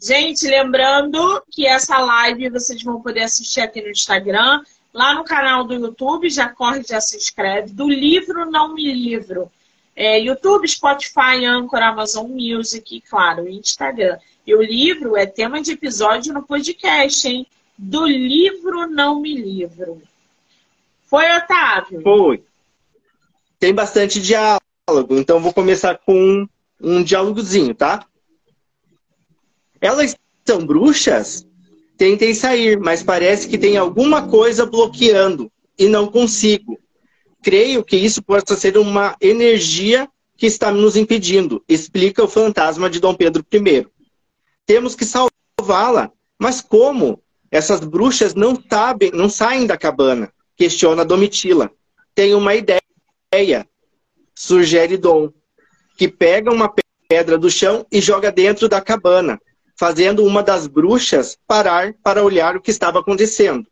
[0.00, 5.64] Gente, lembrando que essa live vocês vão poder assistir aqui no Instagram, lá no canal
[5.64, 9.50] do YouTube, já corre, já se inscreve, do livro Não Me Livro.
[9.94, 14.18] É, YouTube, Spotify, Anchor, Amazon Music, claro, Instagram.
[14.46, 17.46] E o livro é tema de episódio no podcast, hein?
[17.78, 20.02] Do livro Não Me Livro.
[21.06, 22.02] Foi, Otávio?
[22.02, 22.44] Foi.
[23.58, 24.60] Tem bastante diálogo,
[25.10, 26.46] então vou começar com
[26.80, 28.06] um diálogozinho, tá?
[29.86, 31.46] Elas são bruxas?
[31.96, 36.76] Tentem sair, mas parece que tem alguma coisa bloqueando e não consigo.
[37.40, 42.98] Creio que isso possa ser uma energia que está nos impedindo, explica o fantasma de
[42.98, 43.86] Dom Pedro I.
[44.66, 47.22] Temos que salvá-la, mas como?
[47.48, 51.70] Essas bruxas não sabem, não saem da cabana, questiona Domitila.
[52.12, 53.64] Tem uma ideia,
[54.34, 55.30] sugere Dom,
[55.96, 56.74] que pega uma
[57.08, 59.40] pedra do chão e joga dentro da cabana
[59.76, 63.66] fazendo uma das bruxas parar para olhar o que estava acontecendo.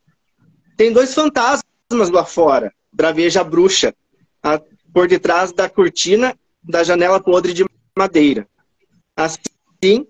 [0.77, 3.95] Tem dois fantasmas lá fora, braveja a bruxa,
[4.43, 4.61] a,
[4.93, 7.65] por detrás da cortina da janela podre de
[7.97, 8.47] madeira.
[9.17, 10.07] Assim,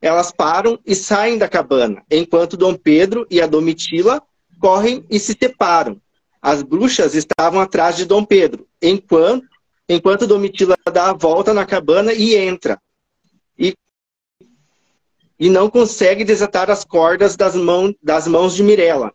[0.00, 4.22] elas param e saem da cabana, enquanto Dom Pedro e a Domitila
[4.60, 6.00] correm e se separam.
[6.40, 9.46] As bruxas estavam atrás de Dom Pedro, enquanto,
[9.88, 12.78] enquanto Domitila dá a volta na cabana e entra.
[15.38, 19.12] E não consegue desatar as cordas das, mão, das mãos de Mirella.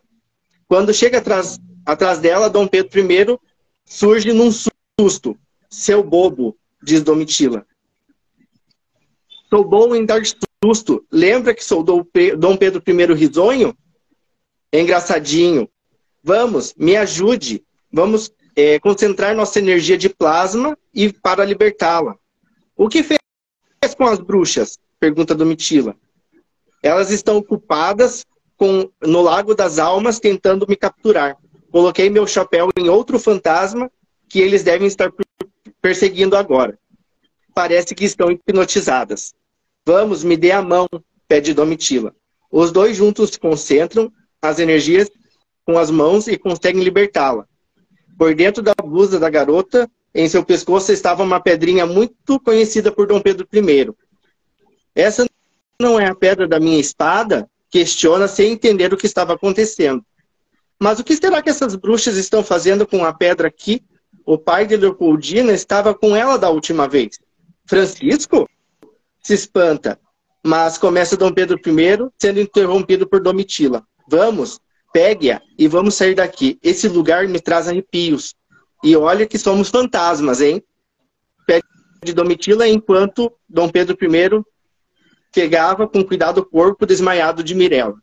[0.68, 3.38] Quando chega atrás, atrás dela, Dom Pedro I
[3.84, 5.38] surge num susto.
[5.68, 7.66] Seu bobo, diz Domitila.
[9.48, 10.20] Sou bom em dar
[10.62, 11.04] susto.
[11.10, 12.04] Lembra que sou Dom
[12.56, 13.76] Pedro I risonho?
[14.72, 15.68] engraçadinho.
[16.22, 17.64] Vamos, me ajude.
[17.92, 22.16] Vamos é, concentrar nossa energia de plasma e para libertá-la.
[22.76, 23.18] O que fez
[23.96, 24.78] com as bruxas?
[24.98, 25.96] Pergunta Domitila.
[26.82, 28.24] Elas estão ocupadas
[28.56, 31.36] com, no Lago das Almas tentando me capturar.
[31.70, 33.90] Coloquei meu chapéu em outro fantasma
[34.28, 35.12] que eles devem estar
[35.80, 36.78] perseguindo agora.
[37.54, 39.34] Parece que estão hipnotizadas.
[39.86, 40.86] Vamos, me dê a mão,
[41.26, 42.14] pede Domitila.
[42.50, 44.12] Os dois juntos concentram
[44.42, 45.10] as energias
[45.64, 47.46] com as mãos e conseguem libertá-la.
[48.18, 53.06] Por dentro da blusa da garota, em seu pescoço estava uma pedrinha muito conhecida por
[53.06, 53.92] Dom Pedro I.
[54.94, 55.26] Essa
[55.80, 60.04] não é a pedra da minha espada, questiona sem entender o que estava acontecendo.
[60.78, 63.82] Mas o que será que essas bruxas estão fazendo com a pedra aqui?
[64.24, 67.18] O pai de Leopoldina estava com ela da última vez.
[67.66, 68.48] Francisco?
[69.22, 69.98] Se espanta.
[70.44, 73.82] Mas começa Dom Pedro I sendo interrompido por Domitila.
[74.08, 74.60] Vamos,
[74.92, 76.58] pegue-a e vamos sair daqui.
[76.62, 78.34] Esse lugar me traz arrepios.
[78.82, 80.62] E olha que somos fantasmas, hein?
[81.46, 84.42] Pede Domitila enquanto Dom Pedro I
[85.32, 87.94] pegava com cuidado o corpo desmaiado de Mirella.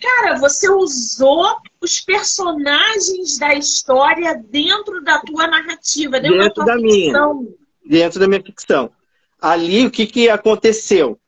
[0.00, 6.80] Cara, você usou os personagens da história dentro da tua narrativa, dentro, dentro da, da
[6.80, 7.34] ficção.
[7.34, 7.54] Minha,
[7.86, 8.90] dentro da minha ficção.
[9.40, 11.18] Ali, o que, que aconteceu?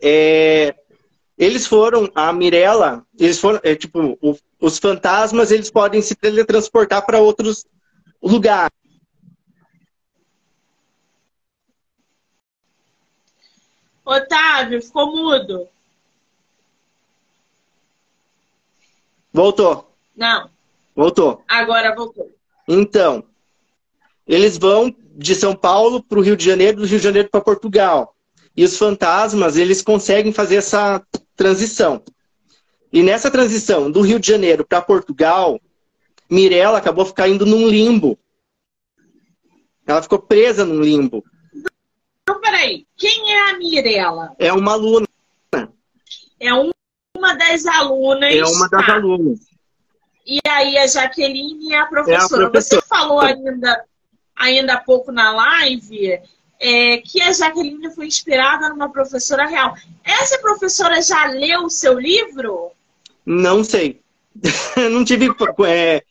[0.00, 0.76] É,
[1.36, 7.04] eles foram, a Mirella, eles foram, é, tipo, o, os fantasmas, eles podem se teletransportar
[7.04, 7.64] para outros
[8.22, 8.77] lugares.
[14.08, 15.68] Otávio, ficou mudo.
[19.30, 19.94] Voltou.
[20.16, 20.48] Não.
[20.96, 21.44] Voltou.
[21.46, 22.34] Agora voltou.
[22.66, 23.22] Então,
[24.26, 27.42] eles vão de São Paulo para o Rio de Janeiro, do Rio de Janeiro para
[27.42, 28.16] Portugal.
[28.56, 31.06] E os fantasmas, eles conseguem fazer essa
[31.36, 32.02] transição.
[32.90, 35.60] E nessa transição do Rio de Janeiro para Portugal,
[36.30, 38.18] Mirella acabou ficando num limbo.
[39.86, 41.22] Ela ficou presa num limbo.
[42.28, 44.36] Então, peraí, quem é a Mirella?
[44.38, 45.06] É uma aluna.
[46.38, 48.34] É uma das alunas.
[48.34, 48.92] É uma das tá.
[48.92, 49.38] alunas.
[50.26, 52.42] E aí a Jaqueline é a professora.
[52.42, 52.82] É a professora.
[52.82, 53.82] Você falou ainda,
[54.36, 56.20] ainda há pouco na live
[56.60, 59.74] é, que a Jaqueline foi inspirada numa professora real.
[60.04, 62.72] Essa professora já leu o seu livro?
[63.24, 64.02] Não sei.
[64.92, 65.30] não tive.
[65.66, 66.02] É,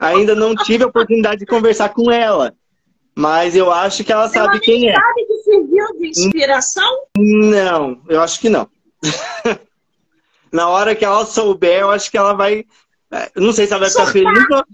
[0.00, 2.56] ainda não tive a oportunidade de conversar com ela.
[3.18, 4.94] Mas eu acho que ela sabe quem é.
[4.94, 7.06] sabe serviu de inspiração?
[7.16, 8.68] Não, eu acho que não.
[10.52, 12.64] Na hora que ela souber, eu acho que ela vai.
[13.10, 14.64] é, Não sei se ela vai ficar feliz ou.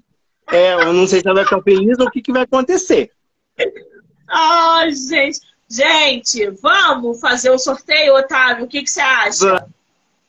[0.51, 3.11] É, eu não sei se ela vai ficar feliz ou o que, que vai acontecer.
[4.29, 5.41] Ai, gente.
[5.69, 8.67] Gente, vamos fazer o sorteio, Otávio?
[8.67, 9.67] O que, que você acha?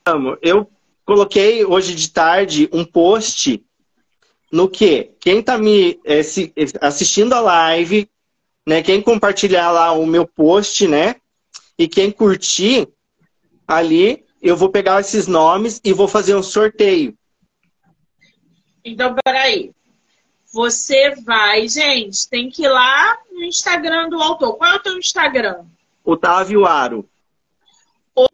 [0.06, 0.38] Vamos.
[0.41, 0.70] Eu
[1.06, 3.62] coloquei hoje de tarde um post
[4.50, 6.00] no que quem está me
[6.80, 8.10] assistindo a live,
[8.66, 11.16] né, quem compartilhar lá o meu post, né,
[11.78, 12.88] e quem curtir
[13.68, 17.18] ali, eu vou pegar esses nomes e vou fazer um sorteio.
[18.84, 19.72] Então, peraí.
[20.51, 24.55] Você vai, gente, tem que ir lá no Instagram do autor.
[24.55, 25.66] Qual é o teu Instagram?
[26.03, 27.09] Otávio Aro.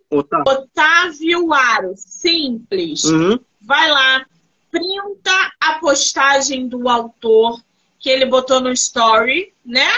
[0.10, 0.44] Otávio.
[0.46, 1.94] Otávio Aro.
[1.96, 3.06] Simples.
[3.06, 3.40] Uhum.
[3.62, 4.26] Vai lá,
[4.70, 7.62] printa a postagem do autor
[8.00, 9.90] que ele botou no story, né?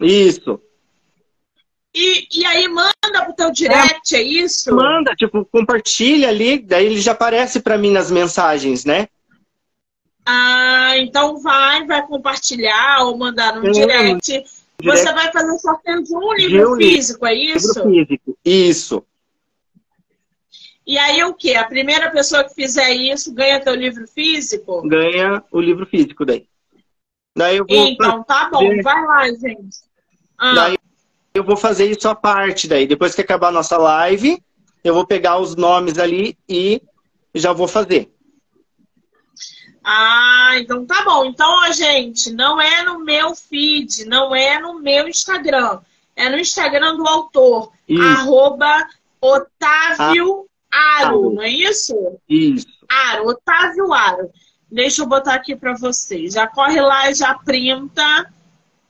[0.00, 0.60] Isso.
[1.94, 4.74] E, e aí manda pro teu direct, é isso?
[4.74, 9.08] Manda, tipo, compartilha ali, daí ele já aparece para mim nas mensagens, né?
[10.24, 14.22] Ah, então vai, vai compartilhar ou mandar no É, direct.
[14.32, 14.44] Você
[14.80, 15.12] direct.
[15.14, 16.94] vai fazer sorteio de um livro um livro.
[16.96, 17.86] físico, é isso?
[17.88, 18.38] Livro físico.
[18.44, 19.04] Isso.
[20.86, 21.54] E aí o quê?
[21.54, 24.82] A primeira pessoa que fizer isso ganha teu livro físico?
[24.88, 26.46] Ganha o livro físico daí.
[27.34, 29.78] Daí eu vou, Então tá bom, fazer- vai lá, gente.
[30.38, 30.78] Ah, daí
[31.34, 32.86] eu vou fazer isso à parte daí.
[32.86, 34.42] Depois que acabar a nossa live,
[34.84, 36.82] eu vou pegar os nomes ali e
[37.34, 38.12] já vou fazer.
[39.84, 41.24] Ah, então tá bom.
[41.24, 45.80] Então, ó, gente, não é no meu feed, não é no meu Instagram.
[46.14, 47.72] É no Instagram do autor.
[47.88, 48.02] Isso.
[48.02, 48.86] Arroba
[49.20, 51.34] Otávio Aro, Aro.
[51.34, 51.94] não é isso?
[52.28, 52.66] Isso.
[52.88, 54.30] Aro, Otávio Aro.
[54.72, 56.32] Deixa eu botar aqui para vocês.
[56.32, 58.32] Já corre lá e já printa.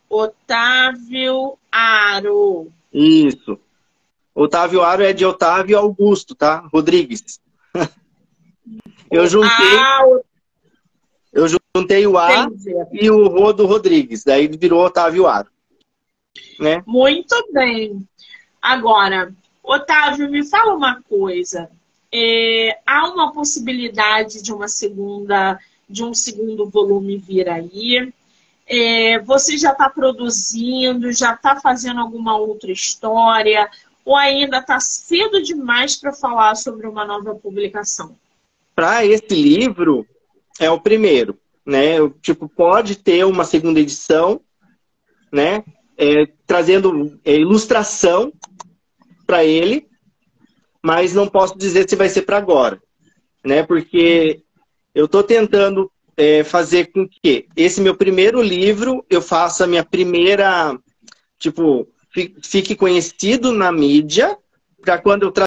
[0.08, 2.70] Otávio Aro.
[2.92, 3.58] Isso.
[4.34, 6.68] Otávio Aro é de Otávio Augusto, tá?
[6.72, 7.40] Rodrigues.
[9.10, 10.00] Eu juntei, Ah,
[11.34, 12.70] eu juntei o A entendi.
[12.92, 14.24] e o Rodo Rodrigues.
[14.24, 15.48] Daí virou Otávio Aro.
[16.58, 16.82] Né?
[16.86, 18.08] Muito bem.
[18.60, 21.68] Agora, Otávio, me fala uma coisa.
[22.10, 25.58] É, há uma possibilidade de uma segunda,
[25.92, 28.12] de um segundo volume vir aí?
[28.66, 33.68] É, você já está produzindo, já está fazendo alguma outra história?
[34.04, 38.16] Ou ainda está cedo demais para falar sobre uma nova publicação?
[38.74, 40.06] Para esse livro,
[40.58, 41.38] é o primeiro.
[41.64, 41.96] Né?
[42.20, 44.40] Tipo, pode ter uma segunda edição,
[45.30, 45.62] né?
[45.96, 48.32] É, trazendo é, ilustração
[49.26, 49.86] para ele,
[50.82, 52.82] mas não posso dizer se vai ser para agora,
[53.44, 53.62] né?
[53.62, 54.42] Porque
[54.94, 59.84] eu estou tentando é, fazer com que esse meu primeiro livro eu faça a minha
[59.84, 60.78] primeira,
[61.38, 64.36] tipo, fi- fique conhecido na mídia,
[64.82, 65.46] para quando eu tra-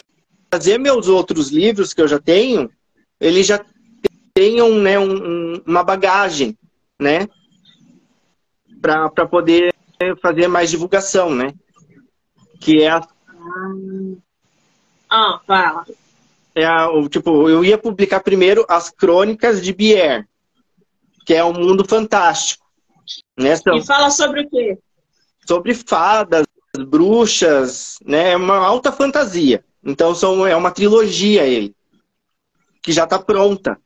[0.49, 2.69] trazer meus outros livros que eu já tenho,
[3.19, 3.63] eles já
[4.33, 6.57] tenham né, um- uma bagagem,
[6.99, 7.27] né?
[8.81, 9.73] Para poder
[10.21, 11.53] fazer mais divulgação, né?
[12.59, 13.07] Que é a
[15.09, 15.85] Ah, fala.
[16.55, 20.27] É a, tipo, eu ia publicar primeiro as crônicas de Bier,
[21.25, 22.65] que é um mundo fantástico.
[23.37, 23.55] Né?
[23.57, 24.77] São E fala sobre o quê?
[25.45, 26.45] sobre fadas,
[26.87, 28.31] bruxas, né?
[28.31, 29.63] É uma alta fantasia.
[29.83, 31.75] Então são, é uma trilogia ele,
[32.81, 33.79] que já está pronta.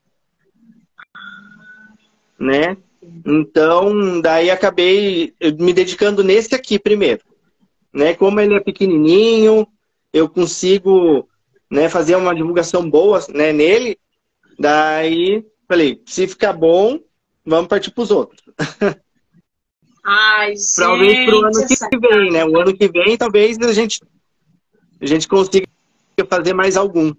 [2.39, 2.77] Né?
[3.25, 7.21] Então, daí acabei me dedicando nesse aqui primeiro.
[7.93, 8.13] Né?
[8.13, 9.67] Como ele é pequenininho,
[10.13, 11.27] eu consigo
[11.69, 13.97] né, fazer uma divulgação boa né, nele.
[14.57, 16.99] Daí, falei, se ficar bom,
[17.45, 18.41] vamos partir para os outros.
[20.03, 22.45] Ai, Talvez para o ano gente, que essa vem, né?
[22.45, 24.01] O ano que vem, talvez a gente
[25.01, 25.67] a gente consiga
[26.27, 27.13] fazer mais algum.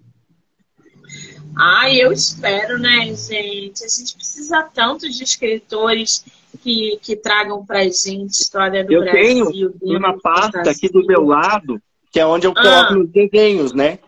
[1.57, 3.83] Ah, eu espero, né, gente?
[3.83, 6.23] A gente precisa tanto de escritores
[6.61, 9.51] que, que tragam pra gente história do eu Brasil.
[9.53, 11.81] Eu tenho uma pasta aqui do meu lado,
[12.11, 12.99] que é onde eu coloco ah.
[12.99, 13.99] os desenhos, né?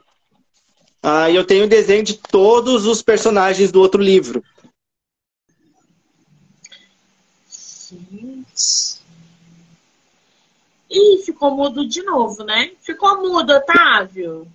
[1.05, 4.41] Ah, eu tenho desenho de todos os personagens do outro livro.
[7.45, 9.01] Gente.
[10.89, 12.71] Ih, ficou mudo de novo, né?
[12.79, 14.47] Ficou mudo, Otávio.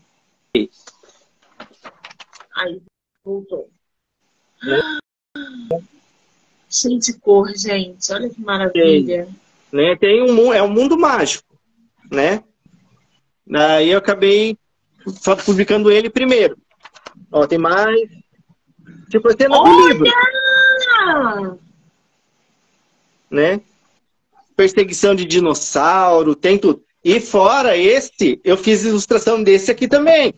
[2.56, 2.80] Aí,
[3.22, 3.68] voltou.
[6.70, 8.10] Cheio de cor, gente.
[8.10, 9.26] Olha que maravilha.
[9.26, 9.36] Tem,
[9.70, 9.96] né?
[9.96, 11.44] Tem um, é um mundo mágico,
[12.10, 12.42] né?
[13.52, 14.56] Aí eu acabei
[15.10, 16.56] só publicando ele primeiro.
[17.30, 18.08] Ó, tem mais.
[19.10, 19.48] Tipo, Olha!
[19.48, 21.58] do livro.
[23.30, 23.60] Né?
[24.56, 26.82] Perseguição de dinossauro, tem tudo.
[27.04, 30.34] E fora esse, eu fiz ilustração desse aqui também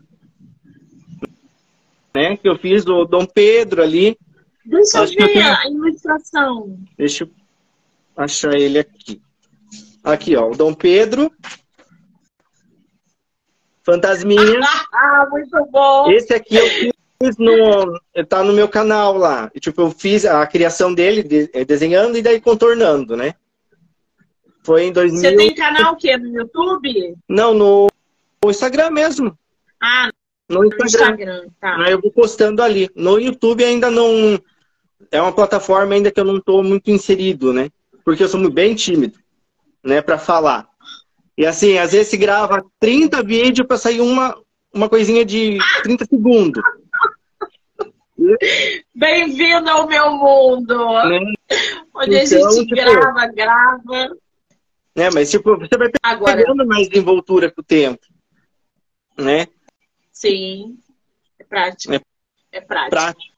[2.14, 2.37] né?
[2.37, 4.16] Que eu fiz do Dom Pedro ali.
[4.64, 5.47] Deixa Acho eu ver eu tenho...
[5.47, 6.79] a ilustração.
[6.97, 7.31] Deixa eu
[8.16, 9.21] achar ele aqui.
[10.03, 11.33] Aqui, ó, o Dom Pedro.
[13.91, 14.61] Fantasminha.
[14.95, 16.11] ah, muito bom.
[16.11, 18.01] Esse aqui eu fiz no.
[18.28, 19.51] Tá no meu canal lá.
[19.59, 23.34] Tipo, eu fiz a criação dele, de, eh, desenhando e daí contornando, né?
[24.62, 25.20] Foi em 2000.
[25.20, 26.16] Você tem canal o quê?
[26.16, 27.16] No YouTube?
[27.28, 27.88] Não, no,
[28.45, 29.36] no Instagram mesmo.
[29.82, 30.11] Ah,
[30.49, 30.86] no Instagram.
[30.86, 31.76] Instagram tá.
[31.82, 32.88] Aí eu vou postando ali.
[32.95, 34.41] No YouTube ainda não.
[35.11, 37.70] É uma plataforma ainda que eu não estou muito inserido, né?
[38.05, 39.18] Porque eu sou bem tímido,
[39.82, 40.01] né?
[40.01, 40.70] Para falar.
[41.41, 44.38] E assim, às vezes se grava 30 vídeos para sair uma,
[44.74, 46.62] uma coisinha de 30 segundos.
[48.95, 50.76] Bem-vindo ao meu mundo!
[51.09, 51.32] Né?
[51.95, 54.16] Onde então, a gente tipo, grava, grava.
[54.95, 56.66] É, mas tipo, você vai pegando Agora...
[56.66, 58.07] mais envoltura com o tempo.
[59.16, 59.47] Né?
[60.12, 60.78] Sim,
[61.38, 61.95] é prático.
[61.95, 62.03] É,
[62.53, 62.91] é prático.
[62.91, 63.34] prático.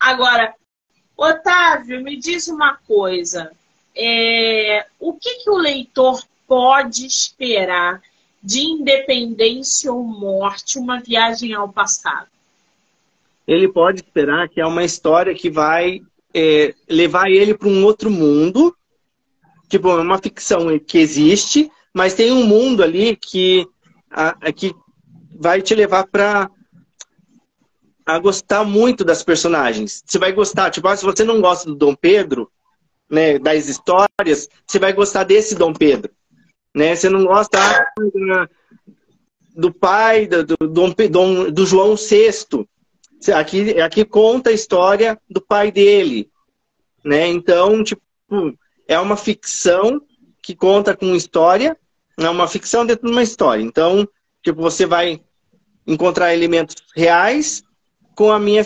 [0.00, 0.54] Agora,
[1.14, 3.52] Otávio, me diz uma coisa.
[3.94, 8.02] É, o que, que o leitor pode esperar
[8.42, 12.28] de independência ou morte, uma viagem ao passado?
[13.46, 16.00] Ele pode esperar que é uma história que vai
[16.34, 18.76] é, levar ele para um outro mundo.
[19.68, 23.66] Tipo, é uma ficção que existe, mas tem um mundo ali que,
[24.10, 24.74] a, que
[25.34, 26.50] vai te levar para
[28.04, 30.02] a gostar muito das personagens.
[30.06, 32.48] Você vai gostar, tipo, ah, se você não gosta do Dom Pedro,
[33.10, 36.12] né, das histórias, você vai gostar desse Dom Pedro,
[36.76, 36.94] né?
[36.94, 37.58] Você não gosta
[39.56, 42.66] do pai do, do, do, do João VI.
[43.34, 46.30] Aqui, aqui conta a história do pai dele,
[47.02, 47.26] né?
[47.28, 48.02] Então, tipo,
[48.86, 50.02] é uma ficção
[50.42, 51.74] que conta com história,
[52.18, 53.62] é uma ficção dentro de uma história.
[53.62, 54.06] Então,
[54.42, 55.18] tipo, você vai
[55.86, 57.62] encontrar elementos reais
[58.14, 58.64] com a minha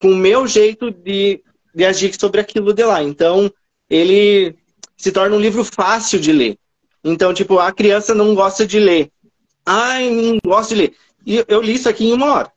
[0.00, 1.42] com o meu jeito de,
[1.74, 3.02] de agir sobre aquilo de lá.
[3.02, 3.52] Então,
[3.88, 4.56] ele
[4.96, 6.58] se torna um livro fácil de ler.
[7.04, 9.12] Então, tipo, a criança não gosta de ler.
[9.66, 10.96] Ai, não gosto de ler.
[11.26, 12.52] E eu li isso aqui em uma hora.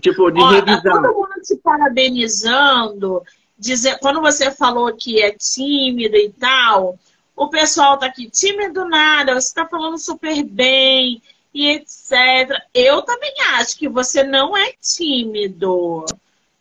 [0.00, 1.02] Tipo, de Olha, revisar.
[1.02, 3.22] Todo mundo te parabenizando,
[3.58, 6.98] dizer, quando você falou que é tímido e tal,
[7.34, 11.20] o pessoal tá aqui tímido nada, você tá falando super bem
[11.52, 12.60] e etc.
[12.72, 16.04] Eu também acho que você não é tímido.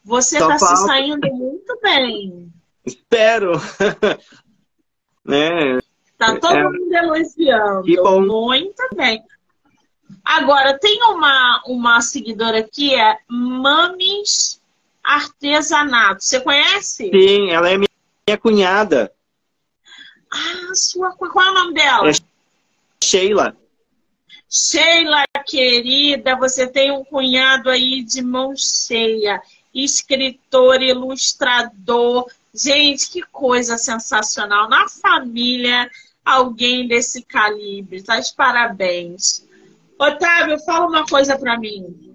[0.03, 0.75] Você Só tá falta...
[0.77, 2.51] se saindo muito bem.
[2.85, 3.53] Espero.
[5.25, 5.79] né?
[6.17, 6.63] Tá todo é...
[6.63, 7.83] mundo elogiando.
[7.83, 8.21] Que bom.
[8.21, 9.23] Muito bem.
[10.23, 14.61] Agora, tem uma, uma seguidora aqui, é Mames
[15.03, 16.23] Artesanato.
[16.23, 17.09] Você conhece?
[17.09, 19.11] Sim, ela é minha cunhada.
[20.31, 21.11] Ah, sua.
[21.15, 22.09] Qual é o nome dela?
[22.09, 22.13] É
[23.03, 23.55] Sheila.
[24.49, 29.41] Sheila, querida, você tem um cunhado aí de mão cheia.
[29.73, 32.27] Escritor, ilustrador.
[32.53, 34.69] Gente, que coisa sensacional.
[34.69, 35.89] Na família,
[36.23, 38.03] alguém desse calibre.
[38.03, 39.47] Tá de parabéns.
[39.97, 42.13] Otávio, fala uma coisa para mim.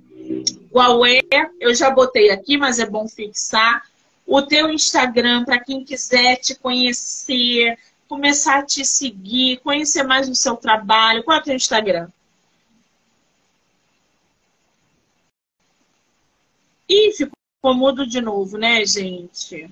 [1.33, 1.51] É?
[1.61, 3.83] Eu já botei aqui, mas é bom fixar.
[4.27, 7.79] O teu Instagram, para quem quiser te conhecer,
[8.09, 11.25] começar a te seguir, conhecer mais o seu trabalho?
[11.25, 12.09] Qual é o teu Instagram?
[16.89, 19.71] Ih, ficou mudo de novo, né, gente?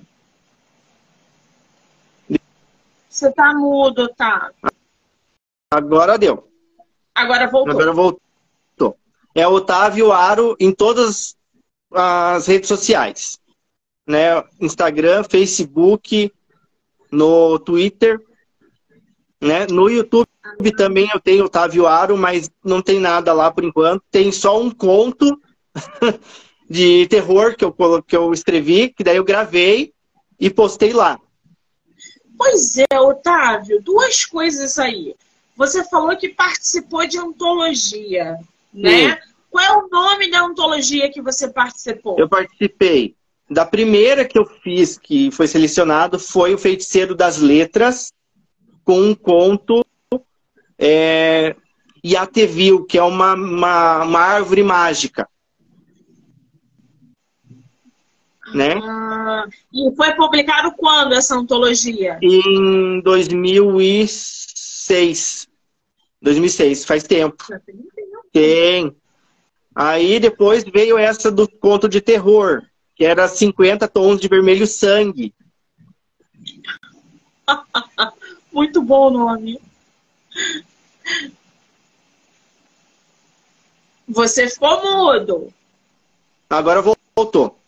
[3.17, 4.51] Você tá mudo, tá?
[5.71, 6.47] Agora deu.
[7.15, 7.71] Agora voltou.
[7.71, 8.97] Agora voltou.
[9.33, 11.35] É Otávio Aro em todas
[11.91, 13.39] as redes sociais.
[14.05, 14.43] Né?
[14.61, 16.31] Instagram, Facebook,
[17.11, 18.23] no Twitter,
[19.41, 19.65] né?
[19.65, 20.27] No YouTube
[20.77, 24.03] também eu tenho Otávio Aro, mas não tem nada lá por enquanto.
[24.11, 25.41] Tem só um conto
[26.69, 29.91] de terror que eu, que eu escrevi, que daí eu gravei
[30.39, 31.19] e postei lá.
[32.37, 35.15] Pois é, Otávio, duas coisas aí.
[35.55, 38.37] Você falou que participou de antologia,
[38.71, 39.15] né?
[39.15, 39.21] Sim.
[39.49, 42.19] Qual é o nome da antologia que você participou?
[42.19, 43.15] Eu participei.
[43.49, 48.13] Da primeira que eu fiz, que foi selecionado, foi O Feiticeiro das Letras,
[48.83, 49.85] com um conto
[50.77, 51.55] é,
[52.05, 55.27] Yatevil, que é uma, uma, uma árvore mágica.
[58.53, 58.75] Né?
[58.81, 62.17] Ah, e foi publicado quando essa antologia?
[62.21, 65.49] Em 2006.
[66.21, 67.43] 2006, faz tempo.
[68.31, 68.95] Tem.
[69.75, 72.63] Aí depois veio essa do conto de terror,
[72.95, 75.35] que era 50 tons de vermelho sangue.
[78.51, 79.61] Muito bom o nome.
[84.07, 85.53] Você ficou mudo.
[86.49, 87.59] Agora voltou.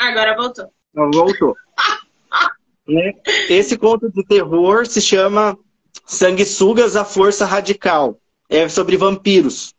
[0.00, 0.72] Agora voltou.
[0.94, 1.54] Voltou.
[2.88, 3.12] né?
[3.50, 5.58] Esse conto de terror se chama
[6.06, 8.18] Sanguessugas, a Força Radical.
[8.48, 9.74] É sobre vampiros.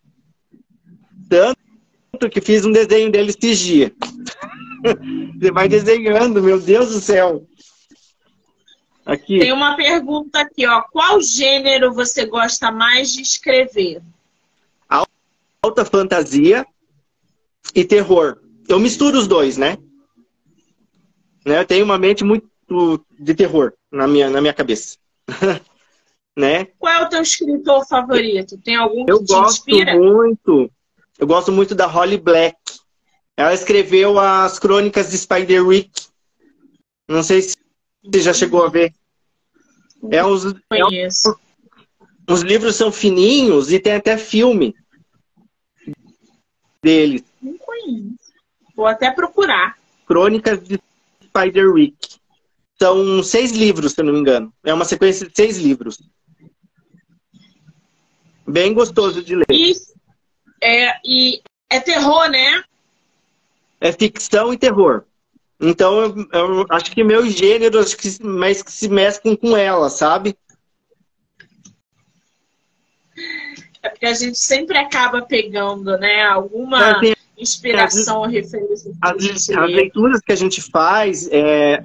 [1.27, 3.91] Tanto que fiz um desenho dele esses dias.
[5.39, 7.43] Você vai desenhando, meu Deus do céu.
[9.03, 9.39] Aqui.
[9.39, 10.83] Tem uma pergunta aqui, ó.
[10.83, 14.01] Qual gênero você gosta mais de escrever?
[15.63, 16.65] Alta fantasia
[17.73, 18.37] e terror.
[18.67, 19.77] Eu misturo os dois, né?
[21.45, 21.59] Né?
[21.59, 22.49] Eu tenho uma mente muito
[23.19, 24.97] de terror na minha, na minha cabeça.
[26.37, 26.65] né?
[26.77, 28.57] Qual é o teu escritor favorito?
[28.57, 29.95] Tem algum que eu te gosto inspira?
[29.95, 30.71] muito.
[31.19, 32.57] Eu gosto muito da Holly Black.
[33.35, 36.07] Ela escreveu as crônicas de Spider-Rick.
[37.07, 37.57] Não sei se
[38.03, 38.93] você já chegou a ver.
[40.09, 41.29] É uns, Conheço.
[41.29, 41.41] É uns,
[42.27, 44.75] os livros são fininhos e tem até filme
[46.81, 47.23] deles.
[47.41, 48.31] Não conheço.
[48.75, 49.77] Vou até procurar.
[50.07, 50.79] Crônicas de
[51.31, 52.19] Spider-Rick.
[52.81, 54.53] São seis livros, se eu não me engano.
[54.63, 55.97] É uma sequência de seis livros.
[58.47, 59.45] Bem gostoso de ler.
[59.49, 59.73] E
[60.61, 62.63] é, e é terror, né?
[63.79, 65.03] É ficção e terror.
[65.59, 70.35] Então, eu, eu acho que meus gêneros que, mais que se mesclam com ela, sabe?
[73.83, 76.23] É porque a gente sempre acaba pegando, né?
[76.23, 78.91] Alguma é, inspiração, as, referência.
[79.01, 81.83] As, as leituras que a gente faz é,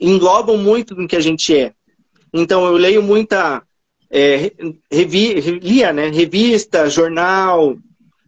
[0.00, 1.72] englobam muito do que a gente é.
[2.32, 3.62] Então, eu leio muita.
[4.10, 4.52] É,
[4.90, 6.08] revi, lia, né?
[6.08, 7.76] Revista, jornal,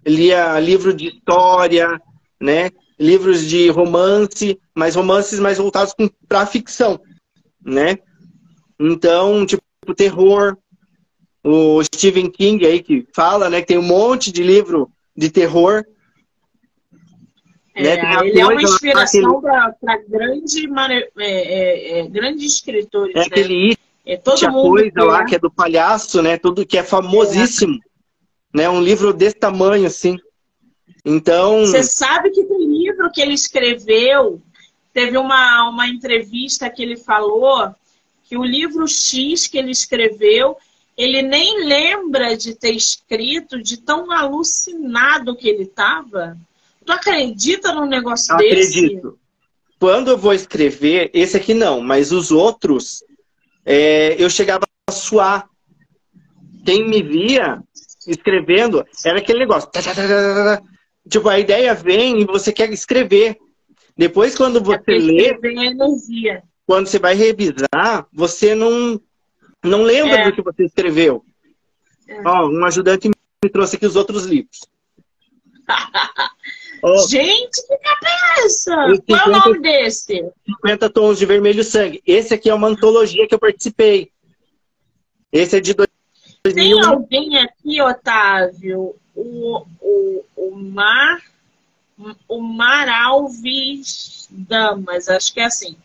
[0.06, 2.00] lia livro de história,
[2.40, 2.70] né?
[2.98, 5.94] livros de romance, mas romances mais voltados
[6.28, 7.00] para a ficção,
[7.62, 7.98] né?
[8.78, 9.62] Então, tipo,
[9.94, 10.56] terror,
[11.42, 15.84] o Stephen King aí que fala, né, que tem um monte de livro de terror.
[17.74, 18.28] É, né?
[18.28, 20.68] Ele é uma inspiração para grande,
[21.18, 23.14] é, é, é, grandes escritores.
[23.16, 23.24] É né?
[23.26, 26.38] aquele é, todo mundo coisa lá que é do palhaço, né?
[26.38, 27.74] Tudo que é famosíssimo.
[28.54, 28.58] É.
[28.58, 28.68] Né?
[28.68, 30.16] Um livro desse tamanho, assim.
[31.04, 31.60] Então.
[31.60, 34.40] Você sabe que tem livro que ele escreveu,
[34.92, 37.74] teve uma, uma entrevista que ele falou
[38.24, 40.56] que o livro X que ele escreveu,
[40.96, 46.36] ele nem lembra de ter escrito, de tão alucinado que ele estava.
[46.84, 48.78] Tu acredita num negócio eu desse?
[48.78, 49.18] Acredito.
[49.78, 53.02] Quando eu vou escrever, esse aqui não, mas os outros,
[53.64, 55.48] é, eu chegava a suar.
[56.64, 57.62] Quem me via
[58.06, 59.68] escrevendo era aquele negócio.
[61.08, 63.36] Tipo, a ideia vem e você quer escrever.
[63.96, 65.38] Depois, quando você é lê.
[65.42, 66.42] energia.
[66.66, 68.98] Quando você vai revisar, você não,
[69.62, 70.24] não lembra é.
[70.24, 71.22] do que você escreveu.
[72.08, 72.26] É.
[72.26, 74.60] Ó, um ajudante me trouxe aqui os outros livros.
[76.84, 78.74] oh, Gente, que capa é essa?
[79.06, 80.24] Qual é o nome desse?
[80.46, 82.02] 50 tons de vermelho sangue.
[82.06, 84.10] Esse aqui é uma antologia que eu participei.
[85.32, 85.88] Esse é de 2000.
[86.54, 91.22] Tem alguém aqui, Otávio, o, o, o Mar
[92.28, 95.76] o Mar Alves Damas, acho que é assim.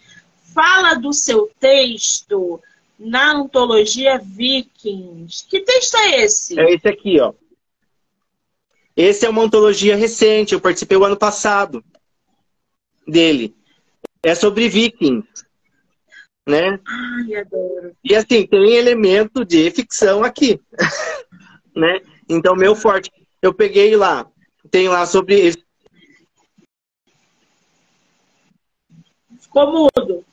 [0.53, 2.59] Fala do seu texto
[2.97, 5.45] na antologia Vikings.
[5.47, 6.59] Que texto é esse?
[6.59, 7.33] É esse aqui, ó.
[9.01, 11.81] Esse é uma antologia recente, eu participei o ano passado
[13.07, 13.55] dele.
[14.21, 15.25] É sobre Vikings.
[16.45, 16.77] Né?
[16.85, 17.95] Ai, adoro.
[18.03, 20.59] E assim, tem elemento de ficção aqui.
[21.73, 22.01] né?
[22.27, 23.09] Então, meu forte.
[23.41, 24.29] Eu peguei lá,
[24.69, 25.53] tem lá sobre.
[29.39, 30.25] Ficou mudo.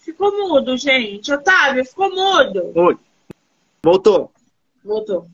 [0.00, 1.32] ficou mudo, gente.
[1.32, 2.72] Otávio, ficou mudo.
[2.74, 2.98] Oi.
[3.80, 4.32] Voltou.
[4.88, 5.28] Voltou.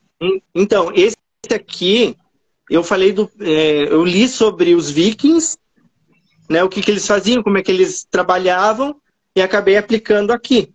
[0.52, 1.16] Então, esse
[1.54, 2.16] aqui,
[2.68, 3.30] eu falei do.
[3.38, 5.56] É, eu li sobre os vikings,
[6.50, 6.64] né?
[6.64, 9.00] O que, que eles faziam, como é que eles trabalhavam,
[9.36, 10.72] e acabei aplicando aqui.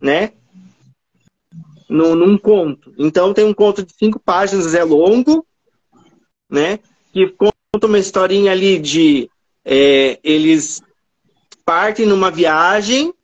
[0.00, 0.32] Né?
[1.88, 2.92] No, num conto.
[2.98, 5.46] Então tem um conto de cinco páginas, é longo,
[6.50, 6.80] né?
[7.12, 9.30] Que conta uma historinha ali de
[9.64, 10.82] é, eles
[11.64, 13.14] partem numa viagem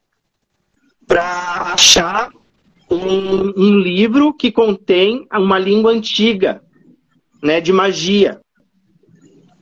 [1.05, 2.31] para achar
[2.91, 6.63] um, um, livro que contém uma língua antiga,
[7.43, 8.41] né, de magia.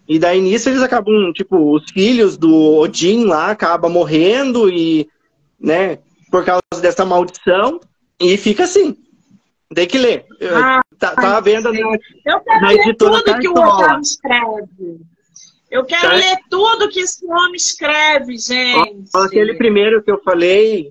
[0.09, 5.09] E daí nisso eles acabam, tipo, os filhos do Odin lá acabam morrendo e,
[5.61, 5.99] né,
[6.31, 7.81] por causa dessa maldição,
[8.21, 8.97] e fica assim.
[9.75, 10.25] Tem que ler.
[10.51, 11.79] Ah, tá, tá vendo na,
[12.25, 15.01] Eu quero na ler tudo que o Otávio escreve.
[15.71, 16.15] Eu quero tá.
[16.15, 19.11] ler tudo que esse homem escreve, gente.
[19.15, 20.91] Aquele primeiro que eu falei,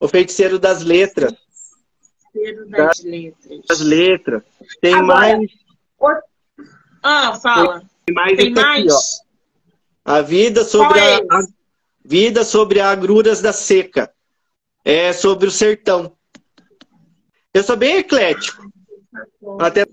[0.00, 1.34] O Feiticeiro das Letras.
[2.32, 3.60] Feiticeiro das, Letras.
[3.68, 4.42] Das letras.
[4.80, 5.50] Tem Agora, mais.
[7.02, 7.82] Ah, fala.
[8.06, 8.92] Tem mais Tem mais?
[8.92, 9.30] Aqui.
[10.04, 11.46] A vida sobre é a, a,
[12.04, 14.12] vida sobre agruras da seca.
[14.84, 16.16] É sobre o sertão.
[17.52, 18.70] Eu sou bem eclético.
[19.58, 19.84] Até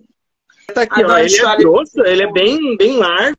[0.74, 1.18] tá aqui, ó.
[1.18, 3.38] Ele é grosso, ele é bem, bem largo.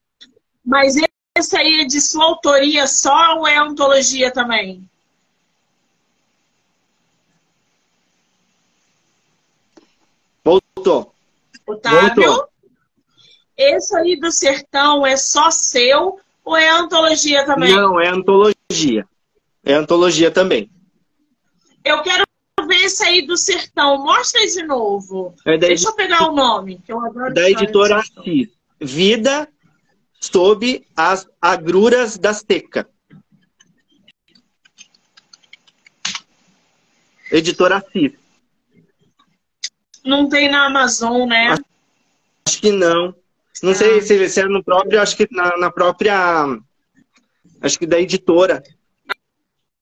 [0.64, 0.94] Mas
[1.36, 4.88] esse aí é de sua autoria só ou é ontologia também?
[10.48, 11.12] Voltou.
[11.66, 12.24] Otávio?
[12.24, 12.48] Voltou.
[13.56, 17.74] Esse aí do sertão é só seu ou é antologia também?
[17.74, 19.06] Não, é antologia.
[19.62, 20.70] É antologia também.
[21.84, 22.24] Eu quero
[22.66, 23.98] ver esse aí do sertão.
[23.98, 25.34] Mostra aí de novo.
[25.44, 27.34] É Deixa eu pegar o nome, que eu adoro.
[27.34, 28.48] Da editora Assis.
[28.80, 29.48] Vida
[30.20, 32.88] sob as agruras da seca.
[37.30, 38.17] Editora Assis.
[40.08, 41.56] Não tem na Amazon, né?
[42.46, 43.14] Acho que não.
[43.62, 43.74] Não ah.
[43.74, 46.46] sei se, se é no próprio, acho que na, na, própria.
[47.60, 48.62] Acho que da editora.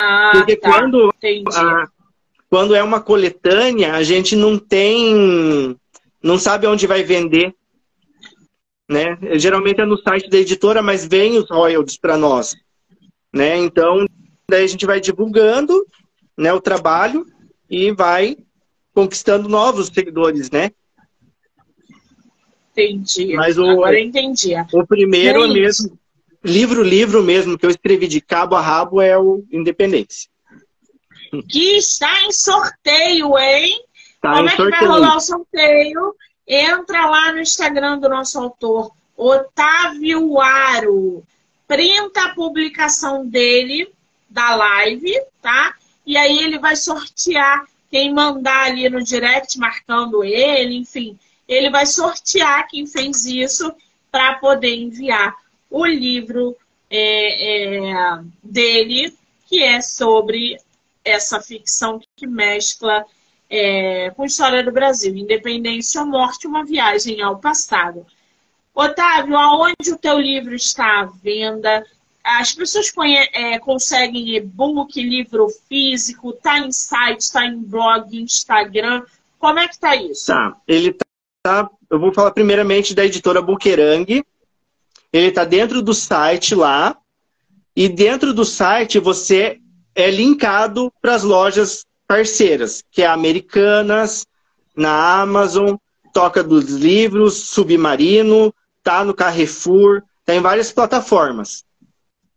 [0.00, 0.70] Ah, Porque tá.
[0.70, 1.14] quando,
[1.54, 1.88] a,
[2.50, 5.76] quando é uma coletânea, a gente não tem.
[6.22, 7.54] Não sabe onde vai vender
[8.88, 9.18] né?
[9.32, 12.54] Geralmente é no site da editora, mas vem os royalties para nós,
[13.32, 13.56] né?
[13.56, 14.06] Então,
[14.48, 15.84] daí a gente vai divulgando,
[16.36, 17.26] né, o trabalho
[17.68, 18.36] e vai
[18.96, 20.70] conquistando novos seguidores, né?
[22.72, 23.34] Entendi.
[23.34, 24.54] Mas o, Agora entendi.
[24.72, 25.98] O primeiro é mesmo,
[26.42, 30.30] livro, livro mesmo, que eu escrevi de cabo a rabo é o Independência.
[31.46, 33.84] Que está em sorteio, hein?
[34.22, 34.80] Tá Como é que sorteio.
[34.80, 36.14] vai rolar o sorteio?
[36.48, 41.22] Entra lá no Instagram do nosso autor, Otávio Aro.
[41.68, 43.92] Printa a publicação dele,
[44.30, 45.74] da live, tá?
[46.06, 51.18] E aí ele vai sortear quem mandar ali no direct marcando ele, enfim.
[51.46, 53.72] Ele vai sortear quem fez isso
[54.10, 55.34] para poder enviar
[55.70, 56.56] o livro
[56.90, 59.14] é, é, dele,
[59.46, 60.56] que é sobre
[61.04, 63.04] essa ficção que mescla
[63.48, 68.04] é, com História do Brasil, Independência ou Morte, uma viagem ao passado.
[68.74, 71.86] Otávio, aonde o teu livro está à venda?
[72.26, 72.92] As pessoas
[73.34, 79.04] é, conseguem e-book, livro físico, tá em site, está em blog, Instagram.
[79.38, 80.26] Como é que tá isso?
[80.26, 81.04] Tá, ele tá,
[81.44, 84.24] tá eu vou falar primeiramente da editora Buquerang.
[85.12, 86.98] Ele tá dentro do site lá.
[87.76, 89.60] E dentro do site você
[89.94, 94.26] é linkado para as lojas parceiras, que é Americanas,
[94.74, 95.76] na Amazon,
[96.12, 98.52] Toca dos Livros, Submarino,
[98.82, 101.64] tá no Carrefour, tá em várias plataformas.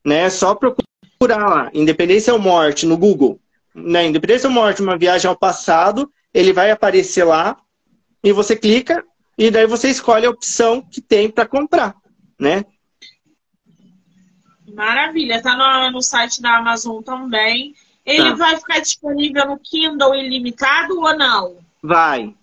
[0.06, 0.30] Né?
[0.30, 3.40] Só procurar lá, Independência ou Morte, no Google.
[3.74, 4.08] Né?
[4.08, 7.58] Independência ou Morte, uma viagem ao passado, ele vai aparecer lá,
[8.24, 9.04] e você clica,
[9.38, 11.96] e daí você escolhe a opção que tem para comprar,
[12.38, 12.66] né?
[14.74, 17.74] Maravilha, tá no, no site da Amazon também.
[18.06, 18.36] Ele tá.
[18.36, 21.58] vai ficar disponível no Kindle ilimitado ou não?
[21.82, 22.34] Vai.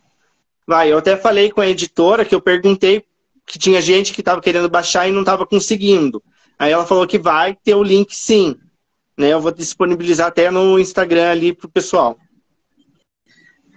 [0.66, 0.92] Vai.
[0.92, 3.04] Eu até falei com a editora que eu perguntei
[3.44, 6.22] que tinha gente que estava querendo baixar e não estava conseguindo.
[6.58, 8.56] Aí ela falou que vai ter o link sim.
[9.16, 9.32] Né?
[9.32, 12.18] Eu vou disponibilizar até no Instagram ali pro pessoal.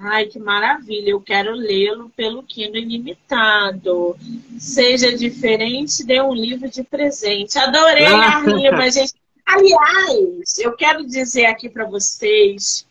[0.01, 1.09] Ai, que maravilha!
[1.09, 4.15] Eu quero lê-lo pelo Kindle ilimitado.
[4.57, 7.59] Seja diferente, dê um livro de presente.
[7.59, 9.13] Adorei a rima, gente.
[9.45, 12.86] Aliás, eu quero dizer aqui para vocês,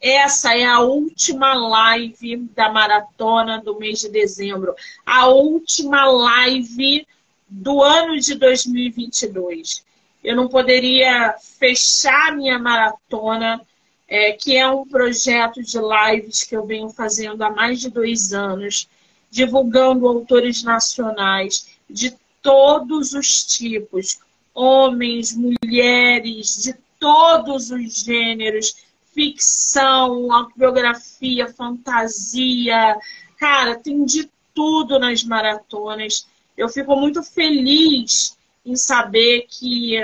[0.00, 4.74] essa é a última live da maratona do mês de dezembro,
[5.04, 7.06] a última live
[7.48, 9.84] do ano de 2022.
[10.24, 13.60] eu não poderia fechar minha maratona,
[14.08, 18.32] é, que é um projeto de lives que eu venho fazendo há mais de dois
[18.32, 18.88] anos,
[19.30, 24.18] divulgando autores nacionais de todos os tipos,
[24.54, 28.74] homens, mulheres, de todos os gêneros,
[29.14, 32.96] ficção, autobiografia, fantasia,
[33.38, 36.26] cara, tem de tudo nas maratonas.
[36.56, 39.96] Eu fico muito feliz em saber que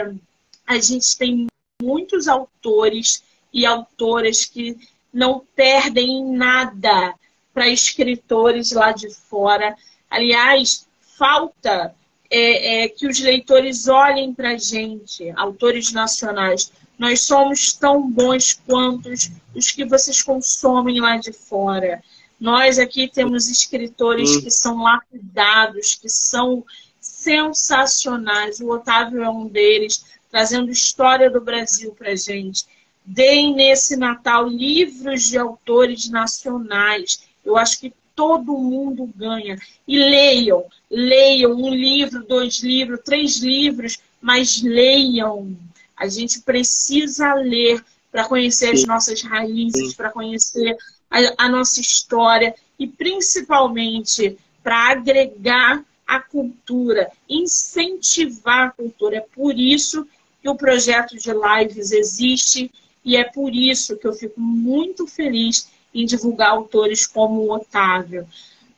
[0.67, 1.47] a gente tem
[1.83, 3.23] muitos autores
[3.53, 4.77] e autoras que
[5.13, 7.15] não perdem nada
[7.53, 9.77] para escritores lá de fora.
[10.09, 10.87] Aliás,
[11.19, 11.95] falta
[12.31, 16.73] é, é, que os leitores olhem para a gente, autores nacionais.
[16.99, 19.11] Nós somos tão bons quanto
[19.55, 22.03] os que vocês consomem lá de fora.
[22.43, 26.65] Nós aqui temos escritores que são lapidados, que são
[27.01, 28.59] sensacionais.
[28.59, 32.65] O Otávio é um deles, trazendo história do Brasil para gente.
[33.07, 37.23] Deem nesse Natal livros de autores nacionais.
[37.45, 39.57] Eu acho que todo mundo ganha.
[39.87, 45.57] E leiam, leiam um livro, dois livros, três livros, mas leiam.
[45.97, 50.77] A gente precisa ler para conhecer as nossas raízes, para conhecer
[51.13, 59.19] a, a nossa história e principalmente para agregar a cultura, incentivar a cultura.
[59.19, 60.07] É por isso
[60.41, 62.71] que o projeto de lives existe
[63.05, 68.27] e é por isso que eu fico muito feliz em divulgar autores como o Otávio.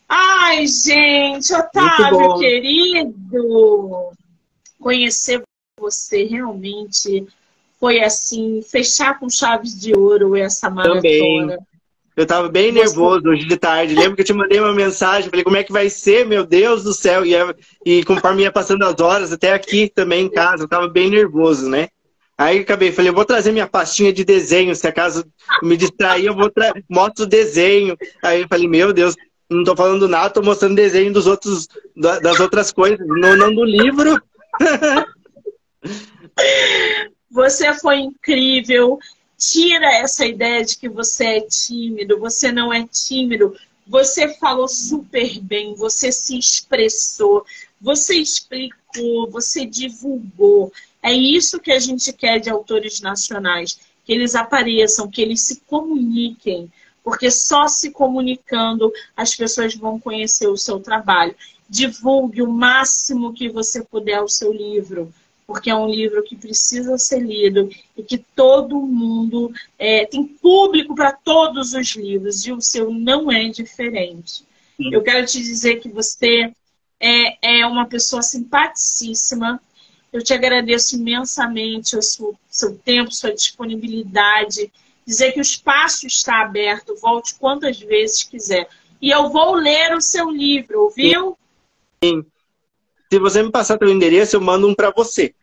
[0.09, 4.13] Ai, gente, Otávio, querido,
[4.79, 5.43] conhecer
[5.79, 7.27] você realmente
[7.81, 11.03] foi assim, fechar com chaves de ouro essa maratona.
[11.03, 11.74] Também.
[12.17, 13.95] Eu tava bem nervoso hoje de tarde.
[13.95, 16.85] Lembro que eu te mandei uma mensagem, falei, como é que vai ser, meu Deus
[16.85, 17.27] do céu?
[17.27, 17.35] E,
[17.85, 21.69] e conforme ia passando as horas, até aqui também em casa, eu tava bem nervoso,
[21.69, 21.89] né?
[22.37, 25.25] Aí acabei, falei, eu vou trazer minha pastinha de desenho, se acaso
[25.63, 26.51] me distrair, eu vou
[26.89, 27.97] mostro o desenho.
[28.23, 29.15] Aí eu falei, meu Deus,
[29.51, 33.65] não tô falando nada, tô mostrando desenho dos outros, das outras coisas, não, não do
[33.65, 34.21] livro.
[37.31, 38.99] Você foi incrível.
[39.51, 43.55] Tira essa ideia de que você é tímido, você não é tímido.
[43.87, 47.45] Você falou super bem, você se expressou,
[47.79, 50.73] você explicou, você divulgou.
[51.03, 55.61] É isso que a gente quer de autores nacionais, que eles apareçam, que eles se
[55.67, 56.73] comuniquem,
[57.03, 61.37] porque só se comunicando as pessoas vão conhecer o seu trabalho.
[61.69, 65.13] Divulgue o máximo que você puder o seu livro,
[65.47, 70.95] porque é um livro que precisa ser lido e que todo mundo é, tem público
[70.95, 74.45] para todos os livros e o seu não é diferente.
[74.77, 74.93] Sim.
[74.93, 76.53] Eu quero te dizer que você
[76.99, 79.61] é, é uma pessoa simpaticíssima,
[80.13, 84.73] eu te agradeço imensamente o seu, seu tempo, sua disponibilidade.
[85.05, 88.69] Dizer que o espaço está aberto, volte quantas vezes quiser.
[89.03, 91.37] E eu vou ler o seu livro, viu?
[92.03, 92.25] Sim.
[93.11, 95.35] Se você me passar seu endereço, eu mando um para você.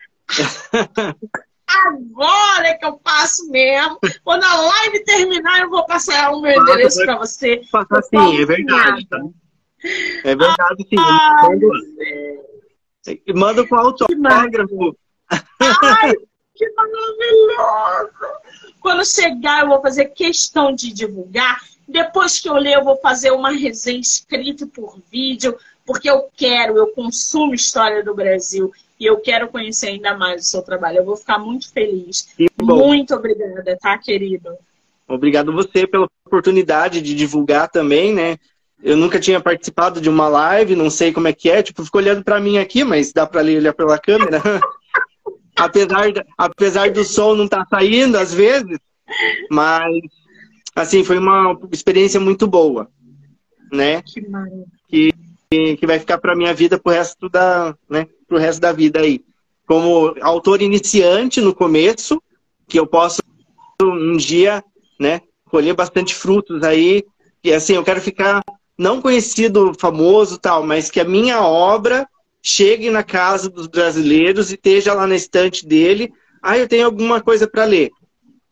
[1.67, 3.97] Agora é que eu passo mesmo.
[4.23, 7.61] Quando a live terminar, eu vou passar o meu endereço para você.
[7.71, 9.07] Passar sim, é verdade.
[9.07, 9.19] Tá?
[10.23, 10.95] É verdade, sim.
[10.99, 11.47] Ah,
[13.33, 14.95] Manda com autógrafo.
[15.29, 16.13] Ai,
[16.53, 18.11] que maravilhoso!
[18.79, 21.61] Quando chegar, eu vou fazer questão de divulgar.
[21.87, 26.77] Depois que eu ler, eu vou fazer uma resenha escrita por vídeo, porque eu quero,
[26.77, 30.99] eu consumo história do Brasil e eu quero conhecer ainda mais o seu trabalho.
[30.99, 32.33] Eu vou ficar muito feliz.
[32.61, 34.51] Muito obrigada, tá, querido?
[35.07, 38.37] Obrigado você pela oportunidade de divulgar também, né?
[38.83, 42.01] eu nunca tinha participado de uma live, não sei como é que é, tipo, ficou
[42.01, 44.41] olhando para mim aqui, mas dá para olhar pela câmera.
[45.55, 48.79] apesar, apesar do som não estar tá saindo às vezes,
[49.49, 49.93] mas
[50.75, 52.89] assim, foi uma experiência muito boa,
[53.71, 54.01] né?
[54.01, 54.21] Que,
[54.87, 55.13] que,
[55.51, 59.21] que vai ficar para minha vida pro resto da, né, pro resto da vida aí.
[59.67, 62.21] Como autor iniciante no começo,
[62.67, 63.21] que eu posso
[63.81, 64.63] um dia,
[64.97, 67.03] né, colher bastante frutos aí,
[67.43, 68.41] e assim, eu quero ficar
[68.77, 72.07] não conhecido, famoso tal, mas que a minha obra
[72.41, 76.11] chegue na casa dos brasileiros e esteja lá na estante dele.
[76.41, 77.91] Ah, eu tenho alguma coisa para ler.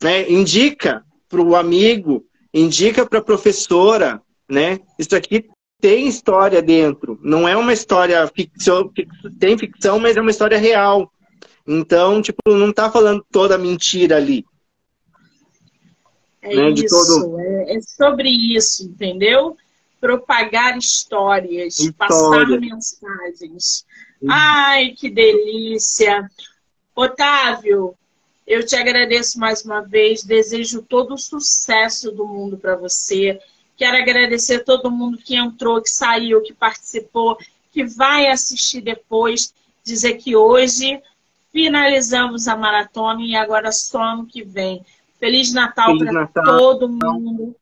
[0.03, 0.29] Né?
[0.29, 4.79] Indica para o amigo, indica para a professora, né?
[4.97, 5.45] Isso aqui
[5.79, 7.19] tem história dentro.
[7.21, 8.91] Não é uma história ficção,
[9.39, 11.11] tem ficção, mas é uma história real.
[11.67, 14.45] Então, tipo, não está falando toda mentira ali.
[16.41, 16.69] É né?
[16.71, 17.39] isso, todo...
[17.39, 19.55] é, é sobre isso, entendeu?
[19.99, 21.95] propagar histórias, História.
[21.97, 23.85] passar mensagens.
[24.21, 24.29] Uhum.
[24.31, 26.29] Ai, que delícia!
[26.95, 27.95] Otávio,
[28.47, 33.39] eu te agradeço mais uma vez, desejo todo o sucesso do mundo para você.
[33.79, 37.37] Quero agradecer todo mundo que entrou, que saiu, que participou,
[37.71, 39.53] que vai assistir depois.
[39.85, 41.01] Dizer que hoje
[41.53, 44.81] finalizamos a maratona e agora só ano que vem.
[45.17, 47.55] Feliz Natal para todo mundo.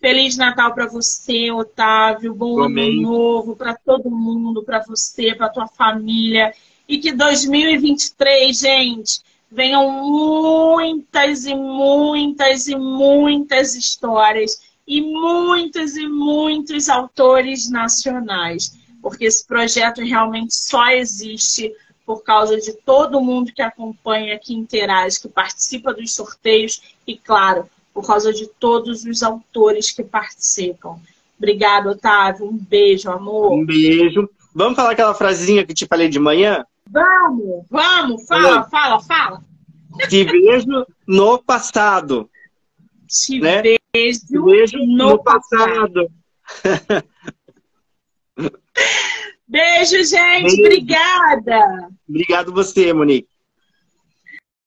[0.00, 2.32] Feliz Natal para você, Otávio.
[2.32, 3.00] Bom Amém.
[3.00, 6.54] ano novo para todo mundo, para você, para tua família.
[6.88, 16.88] E que 2023, gente, venham muitas e muitas e muitas histórias e muitos e muitos
[16.88, 21.72] autores nacionais, porque esse projeto realmente só existe
[22.06, 27.68] por causa de todo mundo que acompanha, que interage, que participa dos sorteios e, claro,
[27.94, 30.98] por causa de todos os autores que participam.
[31.38, 32.46] Obrigada, Otávio.
[32.46, 33.52] Um beijo, amor.
[33.52, 34.28] Um beijo.
[34.54, 36.64] Vamos falar aquela frasezinha que te falei de manhã?
[36.88, 39.40] Vamos, vamos, fala, fala, fala.
[40.08, 42.28] Te vejo no passado.
[43.08, 43.62] Te né?
[43.94, 46.10] vejo, vejo no, no passado.
[46.62, 47.04] passado.
[49.46, 50.56] Beijo, gente.
[50.56, 50.62] Beijo.
[50.62, 51.88] Obrigada.
[52.08, 53.28] Obrigado você, Monique.